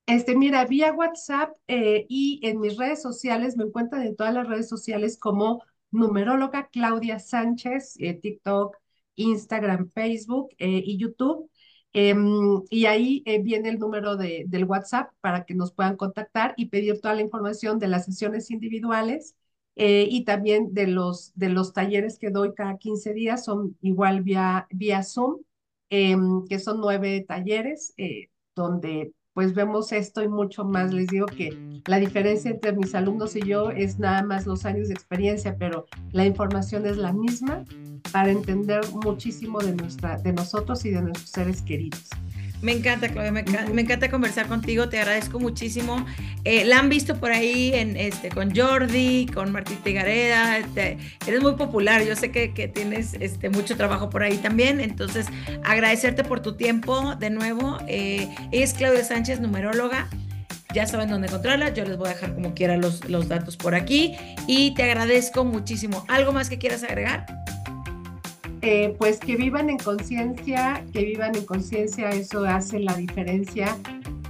[0.06, 4.48] Este, mira, vía WhatsApp eh, y en mis redes sociales, me encuentran en todas las
[4.48, 8.76] redes sociales como numeróloga Claudia Sánchez, eh, TikTok,
[9.16, 11.50] Instagram, Facebook eh, y YouTube.
[11.92, 16.54] Em, y ahí eh, viene el número de, del WhatsApp para que nos puedan contactar
[16.56, 19.34] y pedir toda la información de las sesiones individuales
[19.76, 24.22] eh, y también de los, de los talleres que doy cada 15 días, son igual
[24.22, 25.40] vía, vía Zoom,
[25.90, 27.94] em, que son nueve talleres
[28.54, 30.92] donde pues vemos esto y mucho más.
[30.92, 34.88] Les digo que la diferencia entre mis alumnos y yo es nada más los años
[34.88, 37.64] de experiencia, pero la información es la misma
[38.12, 42.08] para entender muchísimo de, nuestra, de nosotros y de nuestros seres queridos.
[42.62, 46.04] Me encanta, Claudia, me, encanta, conversar contigo, te agradezco muchísimo.
[46.44, 50.58] Eh, la han visto por ahí en, este, con Jordi, con Martín Tigareda,
[51.26, 55.26] eres muy popular, yo sé que, que, tienes este, mucho trabajo por ahí también, entonces
[55.64, 57.78] agradecerte por tu tiempo de nuevo.
[57.88, 60.08] Eh, es Claudia Sánchez, numeróloga.
[60.72, 63.74] Ya saben dónde encontrarla, yo les voy a dejar como quiera los, los datos por
[63.74, 64.14] aquí
[64.46, 66.04] y te agradezco muchísimo.
[66.06, 67.26] ¿Algo más que quieras agregar?
[68.62, 73.76] Eh, pues que vivan en conciencia, que vivan en conciencia, eso hace la diferencia.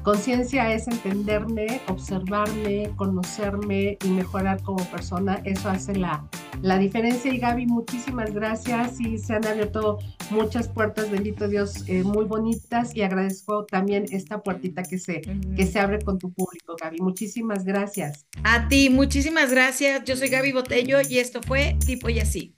[0.03, 5.43] Conciencia es entenderme, observarme, conocerme y mejorar como persona.
[5.45, 6.25] Eso hace la,
[6.63, 7.33] la diferencia.
[7.33, 8.99] Y Gaby, muchísimas gracias.
[8.99, 9.99] Y se han abierto
[10.31, 12.97] muchas puertas, bendito Dios, eh, muy bonitas.
[12.97, 16.99] Y agradezco también esta puertita que se, que se abre con tu público, Gaby.
[17.01, 18.27] Muchísimas gracias.
[18.43, 20.03] A ti, muchísimas gracias.
[20.05, 22.55] Yo soy Gaby Botello y esto fue Tipo y Así.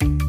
[0.00, 0.27] you